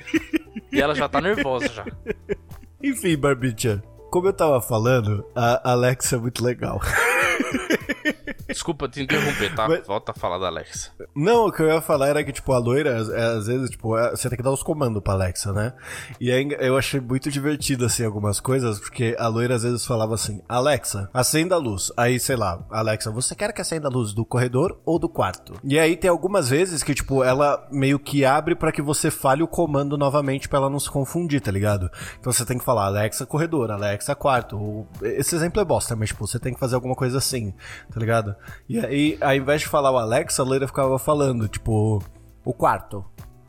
[0.72, 1.84] E ela já tá nervosa já.
[2.82, 6.80] Enfim, Barbicha, como eu tava falando, a Alexa é muito legal.
[8.48, 9.68] Desculpa te interromper, tá?
[9.68, 10.90] Mas- Volta a falar da Alexa.
[11.14, 14.10] Não, o que eu ia falar era que, tipo, a loira, às, vezes, tipo, é-
[14.10, 15.72] você tem que dar os comandos pra Alexa, né?
[16.20, 20.14] E aí eu achei muito divertido, assim, algumas coisas, porque a loira às vezes falava
[20.14, 21.92] assim, Alexa, acenda a luz.
[21.96, 25.54] Aí, sei lá, Alexa, você quer que acenda a luz do corredor ou do quarto?
[25.64, 29.42] E aí tem algumas vezes que, tipo, ela meio que abre pra que você fale
[29.42, 31.90] o comando novamente pra ela não se confundir, tá ligado?
[32.20, 34.86] Então você tem que falar, Alexa, corredor, Alexa, quarto.
[35.02, 37.52] Esse exemplo é bosta, mas, tipo, você tem que fazer alguma coisa assim,
[37.92, 38.35] tá ligado?
[38.68, 42.02] E aí, ao invés de falar o Alexa, a loira ficava falando, tipo,
[42.44, 43.04] O quarto.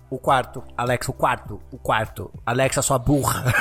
[0.10, 0.64] O quarto.
[0.78, 1.60] Alexa, o quarto.
[1.72, 2.32] O quarto.
[2.46, 3.44] Alexa, sua burra.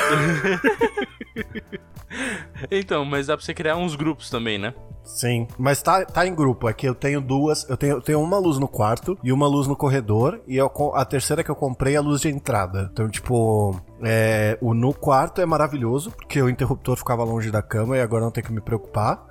[2.70, 4.72] Então, mas dá pra você criar uns grupos também, né?
[5.04, 6.68] Sim, mas tá, tá em grupo.
[6.68, 7.68] É que eu tenho duas.
[7.68, 10.40] Eu tenho, eu tenho uma luz no quarto e uma luz no corredor.
[10.48, 12.88] E eu a terceira que eu comprei é a luz de entrada.
[12.92, 17.96] Então, tipo, é, o no quarto é maravilhoso, porque o interruptor ficava longe da cama
[17.96, 19.24] e agora não tem que me preocupar.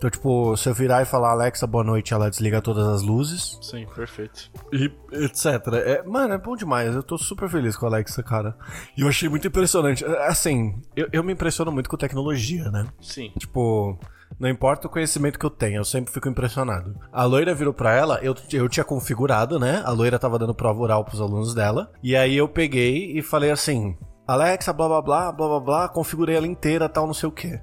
[0.00, 3.58] Então, tipo, se eu virar e falar Alexa, boa noite, ela desliga todas as luzes.
[3.60, 4.50] Sim, perfeito.
[4.72, 5.46] E etc.
[5.74, 6.96] É, mano, é bom demais.
[6.96, 8.56] Eu tô super feliz com a Alexa, cara.
[8.96, 10.02] E eu achei muito impressionante.
[10.26, 12.86] Assim, eu, eu me impressiono muito com tecnologia, né?
[12.98, 13.30] Sim.
[13.38, 14.00] Tipo,
[14.38, 16.98] não importa o conhecimento que eu tenho, eu sempre fico impressionado.
[17.12, 19.82] A loira virou pra ela, eu, eu tinha configurado, né?
[19.84, 21.92] A loira tava dando prova oral pros alunos dela.
[22.02, 23.94] E aí eu peguei e falei assim:
[24.26, 27.60] Alexa, blá blá blá, blá blá blá, configurei ela inteira, tal, não sei o que.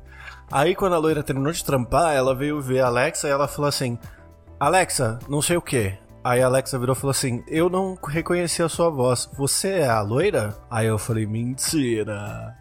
[0.52, 3.68] Aí quando a loira terminou de trampar, ela veio ver a Alexa e ela falou
[3.68, 3.98] assim:
[4.60, 5.94] Alexa, não sei o que.
[6.24, 9.30] Aí a Alexa virou e falou assim: Eu não reconheci a sua voz.
[9.38, 10.56] Você é a loira?
[10.70, 12.56] Aí eu falei: Mentira.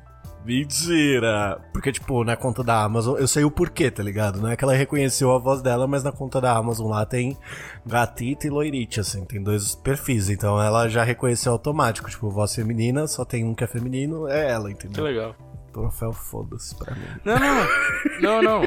[0.44, 1.60] Mentira!
[1.72, 4.40] Porque, tipo, na conta da Amazon, eu sei o porquê, tá ligado?
[4.40, 7.36] Não é que ela reconheceu a voz dela, mas na conta da Amazon lá tem
[7.84, 10.30] gatita e loirite, assim, tem dois perfis.
[10.30, 12.08] Então ela já reconheceu automático.
[12.08, 15.02] Tipo, voz feminina, só tem um que é feminino, é ela, Que entendeu?
[15.02, 15.34] legal.
[15.76, 17.06] Troféu foda-se pra mim.
[17.22, 17.66] Não, não.
[18.22, 18.62] Não, não.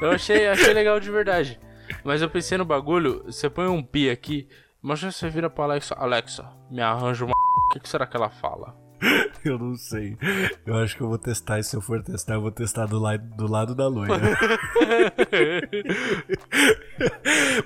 [0.00, 1.58] Eu achei, achei legal de verdade.
[2.04, 4.46] Mas eu pensei no bagulho, você põe um pi aqui,
[4.82, 7.32] imagina você vira pra Alexa, Alexa, me arranja uma
[7.66, 8.76] o que, que será que ela fala?
[9.44, 10.16] Eu não sei.
[10.64, 12.98] Eu acho que eu vou testar, e se eu for testar, eu vou testar do,
[12.98, 14.14] lado do lado da loira.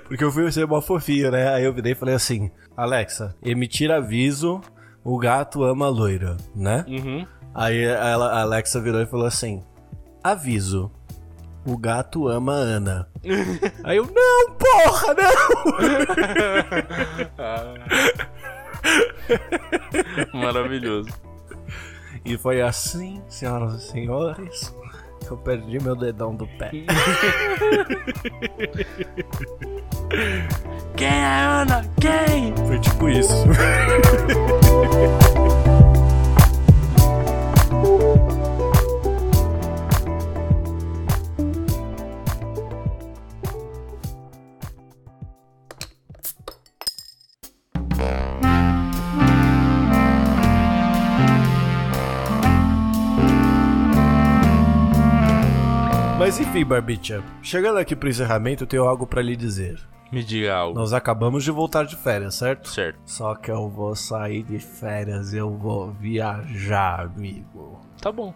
[0.05, 1.47] Porque eu fui ser uma fofinha, né?
[1.53, 4.61] Aí eu virei e falei assim: Alexa, emitir aviso,
[5.03, 6.85] o gato ama a loira, né?
[6.87, 7.25] Uhum.
[7.53, 9.63] Aí ela, a Alexa virou e falou assim:
[10.23, 10.91] Aviso.
[11.63, 13.07] O gato ama a Ana.
[13.83, 15.13] Aí eu, não, porra,
[20.33, 20.33] não!
[20.41, 21.11] Maravilhoso.
[22.25, 24.75] E foi assim, senhoras e senhores,
[25.19, 26.71] que eu perdi meu dedão do pé.
[30.95, 31.85] Quem é Ana?
[31.99, 32.55] Quem?
[32.67, 33.45] Foi tipo isso.
[56.31, 59.79] Mas enfim, Barbicha, chegando aqui pro encerramento, eu tenho algo pra lhe dizer.
[60.11, 60.77] Me diga algo.
[60.77, 62.67] Nós acabamos de voltar de férias, certo?
[62.67, 62.99] Certo.
[63.05, 67.79] Só que eu vou sair de férias, eu vou viajar, amigo.
[68.01, 68.33] Tá bom.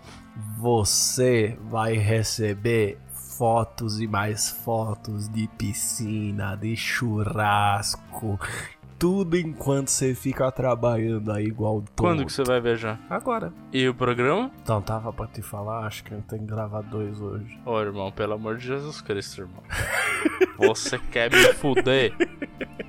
[0.58, 8.40] Você vai receber fotos e mais fotos de piscina, de churrasco,
[9.06, 11.96] tudo enquanto você fica trabalhando aí igual todo.
[11.96, 13.00] Quando que você vai viajar?
[13.08, 13.54] Agora.
[13.72, 14.50] E o programa?
[14.64, 17.56] Então tava pra te falar, acho que eu tenho que gravar dois hoje.
[17.64, 19.62] Ô, irmão, pelo amor de Jesus Cristo, irmão.
[20.58, 22.14] Você quer me fuder?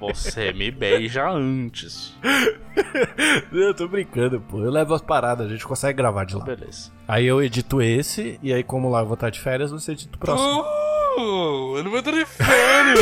[0.01, 2.17] Você me beija antes.
[3.53, 4.63] Eu tô brincando, pô.
[4.63, 6.47] Eu levo as paradas, a gente consegue gravar de lá.
[6.47, 6.91] Beleza.
[7.07, 10.17] Aí eu edito esse, e aí como lá eu vou estar de férias, você edita
[10.17, 10.65] o próximo.
[11.19, 13.01] Oh, eu não vou estar de férias.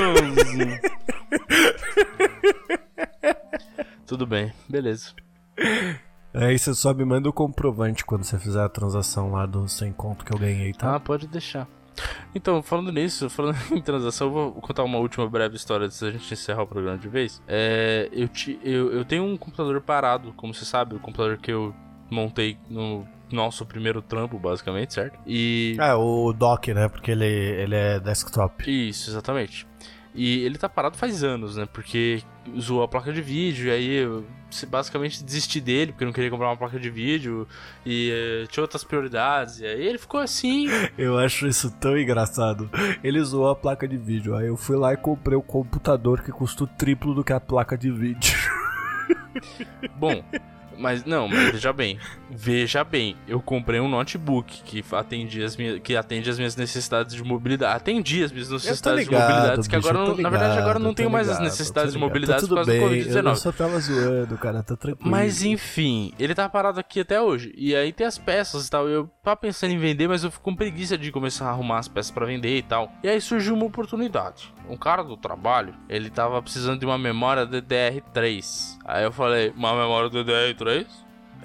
[4.07, 5.13] Tudo bem, beleza.
[6.33, 9.93] Aí você só me manda o comprovante quando você fizer a transação lá do sem
[9.93, 10.97] conto que eu ganhei, tá?
[10.97, 11.69] Ah, pode deixar.
[12.35, 16.11] Então, falando nisso, falando em transação, eu vou contar uma última breve história antes da
[16.11, 17.41] gente encerrar o programa de vez.
[17.47, 21.53] É, eu, ti, eu, eu tenho um computador parado, como você sabe, o computador que
[21.53, 21.75] eu
[22.11, 25.19] montei no nosso primeiro trampo, basicamente, certo?
[25.27, 25.77] E.
[25.81, 26.89] É, o dock, né?
[26.89, 28.65] Porque ele, ele é desktop.
[28.69, 29.67] Isso, exatamente.
[30.15, 31.67] E ele tá parado faz anos, né?
[31.73, 32.23] Porque
[32.59, 34.25] zoou a placa de vídeo, e aí eu
[34.69, 37.49] basicamente desisti dele, porque eu não queria comprar uma placa de vídeo,
[37.85, 40.69] e eh, tinha outras prioridades, e aí ele ficou assim.
[40.97, 42.71] Eu acho isso tão engraçado.
[43.03, 44.37] Ele zoou a placa de vídeo.
[44.37, 47.41] Aí eu fui lá e comprei o computador que custa o triplo do que a
[47.41, 48.39] placa de vídeo.
[49.97, 50.23] Bom,
[50.79, 51.99] mas não, mas veja bem.
[52.31, 57.15] Veja bem, eu comprei um notebook que atende as minhas, que atende as minhas necessidades
[57.15, 57.77] de mobilidade.
[57.77, 60.79] Atendi as minhas necessidades ligado, de mobilidades, que agora, eu não- na verdade, ligado, agora
[60.79, 62.09] não tenho mais as ligado, necessidades de ligado.
[62.09, 63.37] mobilidade tá por causa do bem, Eu Covid-19.
[63.37, 65.11] só tava zoando, cara, tá tranquilo.
[65.11, 67.53] Mas enfim, ele tá parado aqui até hoje.
[67.57, 68.89] E aí tem as peças e tal.
[68.89, 71.89] Eu tava pensando em vender, mas eu fico com preguiça de começar a arrumar as
[71.89, 72.91] peças pra vender e tal.
[73.03, 74.53] E aí surgiu uma oportunidade.
[74.69, 78.79] Um cara do trabalho, ele tava precisando de uma memória DDR3.
[78.85, 80.87] Aí eu falei, uma memória DDR3?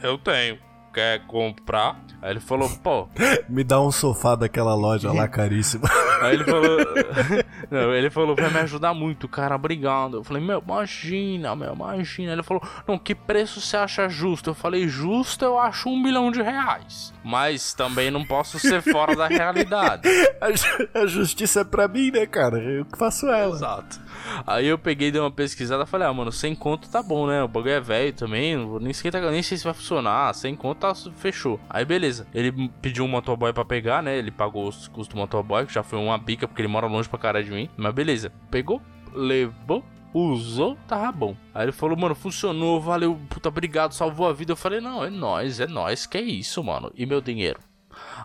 [0.01, 0.57] Eu tenho.
[0.93, 1.99] Quer comprar?
[2.21, 3.07] Aí ele falou, pô,
[3.47, 5.87] Me dá um sofá daquela loja lá caríssima.
[6.21, 6.77] Aí ele falou.
[7.71, 10.17] não, ele falou, vai me ajudar muito, cara, obrigado.
[10.17, 12.33] Eu falei, meu, imagina, meu, imagina.
[12.33, 14.49] Ele falou, não, que preço você acha justo?
[14.49, 17.13] Eu falei, justo eu acho um milhão de reais.
[17.23, 20.09] Mas também não posso ser fora da realidade.
[20.41, 22.57] A, ju- a justiça é pra mim, né, cara?
[22.59, 23.53] Eu que faço ela.
[23.55, 23.99] Exato.
[24.47, 27.43] Aí eu peguei, dei uma pesquisada falei, ah, mano, sem conto tá bom, né?
[27.43, 30.33] O bagulho é velho também, não vou nem sei, nem sei se vai funcionar.
[30.33, 31.59] Sem conto tá, fechou.
[31.69, 32.27] Aí beleza.
[32.33, 34.17] Ele pediu um motoboy pra pegar, né?
[34.17, 37.07] Ele pagou os custos do motoboy, que já foi uma bica, porque ele mora longe
[37.07, 37.69] pra caralho de mim.
[37.77, 38.31] Mas beleza.
[38.49, 38.81] Pegou,
[39.13, 39.83] levou.
[40.11, 41.35] Usou, tava bom.
[41.53, 44.53] Aí ele falou, mano, funcionou, valeu, puta, obrigado, salvou a vida.
[44.53, 46.91] Eu falei, não, é nóis, é nóis, que é isso, mano.
[46.95, 47.59] E meu dinheiro?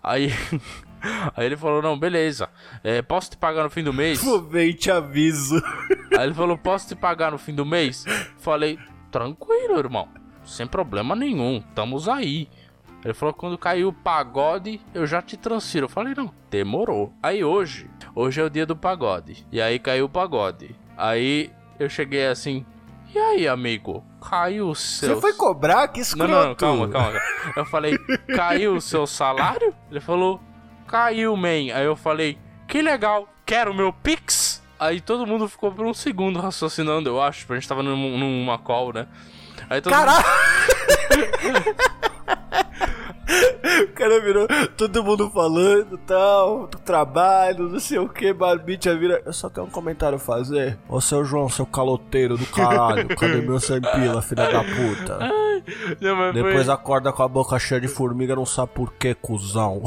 [0.02, 0.30] Aí.
[1.36, 2.48] Aí ele falou, não, beleza.
[2.82, 4.24] É, posso te pagar no fim do mês?
[4.50, 5.62] Ver e te aviso.
[6.16, 8.04] Aí ele falou: Posso te pagar no fim do mês?
[8.38, 8.78] Falei:
[9.10, 10.08] Tranquilo, irmão.
[10.44, 11.62] Sem problema nenhum.
[11.68, 12.48] Estamos aí.
[13.04, 15.84] Ele falou: Quando caiu o pagode, eu já te transfiro.
[15.84, 17.12] Eu falei: Não, demorou.
[17.22, 19.46] Aí hoje, hoje é o dia do pagode.
[19.52, 20.74] E aí caiu o pagode.
[20.96, 22.64] Aí eu cheguei assim:
[23.14, 24.02] E aí, amigo?
[24.20, 25.14] Caiu o seu.
[25.14, 25.86] Você foi cobrar?
[25.88, 26.30] Que escroto.
[26.30, 27.20] não, não, calma, calma.
[27.54, 27.98] Eu falei,
[28.34, 29.74] caiu o seu salário?
[29.90, 30.40] Ele falou,
[30.86, 31.74] caiu, man.
[31.74, 34.63] Aí eu falei, que legal, quero o meu Pix?
[34.78, 38.18] Aí todo mundo ficou por um segundo raciocinando, eu acho, porque a gente tava num-
[38.18, 39.06] numa call, né?
[39.70, 40.24] Aí todo Caralho!
[43.82, 44.46] O cara virou
[44.76, 49.22] todo mundo falando tal, do trabalho, não sei o que, Barbicha vira.
[49.24, 50.78] Eu só tenho um comentário a fazer.
[50.88, 55.18] Ô seu João, seu caloteiro do caralho, cadê meu sem pila, filha da puta?
[56.00, 56.74] Não, Depois foi...
[56.74, 59.82] acorda com a boca cheia de formiga, não sabe por que, cuzão.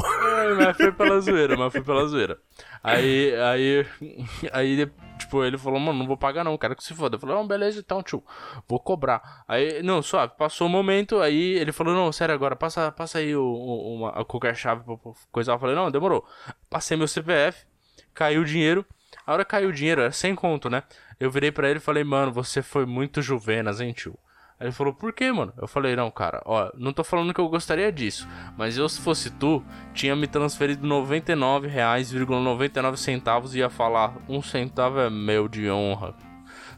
[0.58, 2.38] Mas foi pela zoeira, mas foi pela zoeira.
[2.84, 3.86] Aí, aí,
[4.52, 7.16] aí, tipo, ele falou, mano, não vou pagar não, quero que se foda.
[7.16, 8.24] Eu falei, não, beleza, então, tio,
[8.68, 9.44] vou cobrar.
[9.48, 13.36] Aí, não, suave, passou o momento, aí ele falou, não, sério, agora, passa, passa aí
[13.36, 14.96] o, o, uma, qualquer chave pra
[15.32, 15.54] coisar.
[15.54, 16.26] Eu falei, não, demorou.
[16.70, 17.66] Passei meu CPF,
[18.14, 18.86] caiu o dinheiro.
[19.26, 20.84] A hora que caiu o dinheiro, era sem conto, né?
[21.20, 24.18] Eu virei pra ele e falei, mano, você foi muito juvenas, hein, tio?
[24.60, 25.54] Aí ele falou, por que, mano?
[25.56, 28.28] Eu falei, não, cara, ó, não tô falando que eu gostaria disso,
[28.58, 34.42] mas eu, se fosse tu, tinha me transferido R$ 99,99 centavos e ia falar, um
[34.42, 36.16] centavo é meu de honra.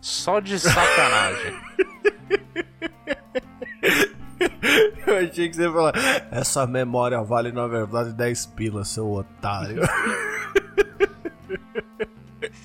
[0.01, 1.53] Só de sacanagem.
[5.05, 5.93] Eu achei que você ia falar,
[6.31, 9.81] essa memória vale na verdade 10 pilas, seu otário.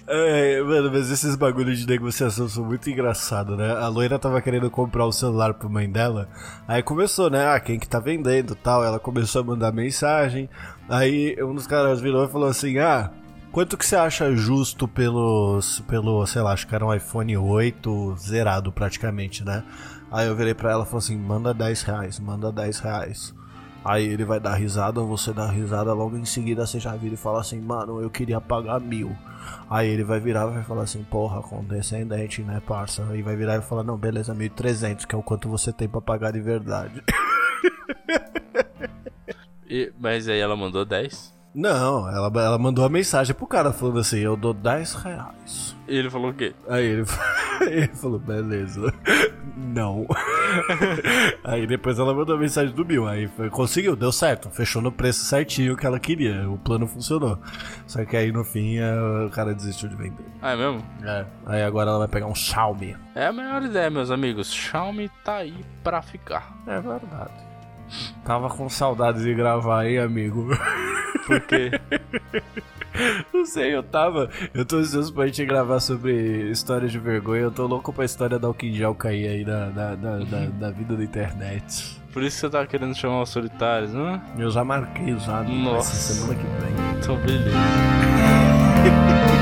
[0.07, 3.73] É, mano, mas esses bagulhos de negociação são muito engraçados, né?
[3.73, 6.29] A loira tava querendo comprar o celular pra mãe dela,
[6.69, 7.47] aí começou, né?
[7.49, 8.85] Ah, quem que tá vendendo tal.
[8.85, 10.49] Ela começou a mandar mensagem,
[10.91, 13.11] aí um dos caras virou e falou assim: Ah,
[13.51, 18.17] quanto que você acha justo pelos, pelo, sei lá, acho que era um iPhone 8
[18.19, 19.65] zerado praticamente, né?
[20.13, 23.35] Aí eu virei pra ela e falei assim: manda 10 reais, manda 10 reais.
[23.85, 27.19] Aí ele vai dar risada, você dá risada, logo em seguida você já vira e
[27.19, 29.15] fala assim, mano, eu queria pagar mil.
[29.69, 33.07] Aí ele vai virar e vai falar assim, porra, condescendente, né, parça?
[33.11, 36.01] Aí vai virar e falar, não, beleza, 1.300, que é o quanto você tem pra
[36.01, 37.03] pagar de verdade.
[39.69, 41.33] E- mas aí ela mandou 10.
[41.55, 45.75] Não, ela, ela mandou a mensagem pro cara falando assim, eu dou 10 reais.
[45.89, 46.55] E ele falou o quê?
[46.69, 47.05] Aí ele,
[47.67, 48.93] ele falou, beleza.
[49.57, 50.07] Não.
[51.45, 53.07] Aí depois ela mandou a mensagem do Bill.
[53.07, 54.51] Aí foi, conseguiu, deu certo.
[54.51, 56.49] Fechou no preço certinho que ela queria.
[56.51, 57.39] O plano funcionou.
[57.87, 60.25] Só que aí no fim eh, o cara desistiu de vender.
[60.43, 60.83] Ah, é mesmo?
[61.05, 61.25] É.
[61.47, 62.97] Aí agora ela vai pegar um Xiaomi.
[63.15, 64.53] É a melhor ideia, meus amigos.
[64.53, 66.57] Xiaomi tá aí pra ficar.
[66.67, 67.44] É verdade.
[68.25, 70.49] Tava com saudades de gravar, hein, amigo?
[71.27, 71.71] Por quê?
[73.33, 74.31] Não sei, eu tava.
[74.55, 77.43] Eu tô ansioso pra gente gravar sobre histórias de vergonha.
[77.43, 80.97] Eu tô louco pra história da Alquinjal cair aí na, na, na, na- na vida
[80.97, 82.01] da internet.
[82.13, 84.23] Por isso que você tá querendo chamar os solitários, né?
[84.39, 85.41] Eu já marquei já.
[85.43, 85.51] né?
[85.65, 85.95] Nossa.
[86.15, 86.99] Semana que vem.
[87.01, 87.57] Então, beleza.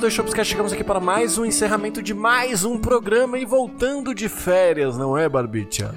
[0.00, 3.38] senhoras e senhores do Shopscast, chegamos aqui para mais um encerramento de mais um programa
[3.38, 5.94] e voltando de férias, não é, Barbicha?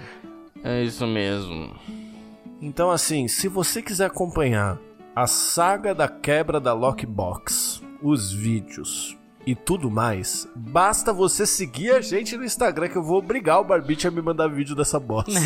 [0.63, 1.73] É isso mesmo.
[2.61, 4.77] Então, assim, se você quiser acompanhar
[5.15, 12.01] a saga da quebra da Lockbox, os vídeos e tudo mais, basta você seguir a
[12.01, 15.31] gente no Instagram que eu vou obrigar o Barbite a me mandar vídeo dessa bosta.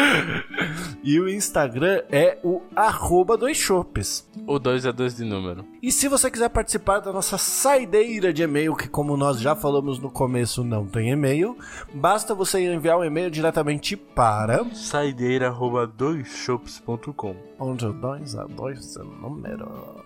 [1.02, 4.28] E o Instagram é o arroba dois chopes.
[4.50, 5.64] O 2 é 2 de número.
[5.80, 10.00] E se você quiser participar da nossa saideira de e-mail, que como nós já falamos
[10.00, 11.56] no começo não tem e-mail,
[11.94, 20.02] basta você enviar um e-mail diretamente para Saideira.doisshops.com onde o 2 a 2 é número.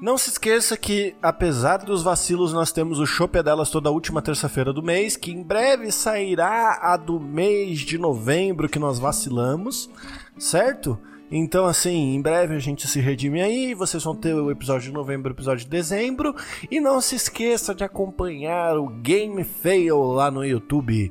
[0.00, 4.22] Não se esqueça que, apesar dos vacilos, nós temos o Chopp é Delas toda última
[4.22, 9.90] terça-feira do mês, que em breve sairá a do mês de novembro que nós vacilamos,
[10.38, 10.96] certo?
[11.30, 14.92] Então, assim, em breve a gente se redime aí, vocês vão ter o episódio de
[14.92, 16.34] novembro e o episódio de dezembro.
[16.70, 21.10] E não se esqueça de acompanhar o Game Fail lá no YouTube.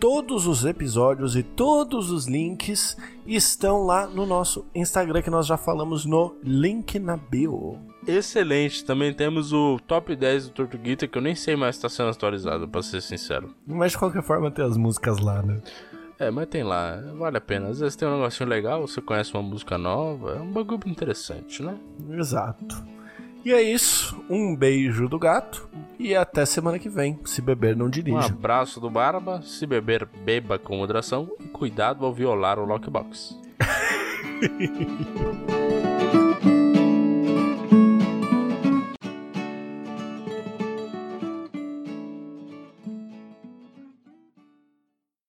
[0.00, 5.56] Todos os episódios e todos os links estão lá no nosso Instagram, que nós já
[5.56, 7.78] falamos no link na bio.
[8.06, 8.84] Excelente.
[8.84, 12.08] Também temos o top 10 do Tortuguita, que eu nem sei mais se tá sendo
[12.08, 13.54] atualizado, pra ser sincero.
[13.66, 15.60] Mas de qualquer forma tem as músicas lá, né?
[16.18, 17.68] É, mas tem lá, vale a pena.
[17.68, 21.62] Às vezes tem um negocinho legal, você conhece uma música nova, é um bagulho interessante,
[21.62, 21.76] né?
[22.10, 22.84] Exato.
[23.44, 24.20] E é isso.
[24.28, 27.18] Um beijo do gato e até semana que vem.
[27.24, 28.26] Se beber, não Um dirija.
[28.28, 33.38] abraço do Barba, se beber, beba com moderação e cuidado ao violar o lockbox.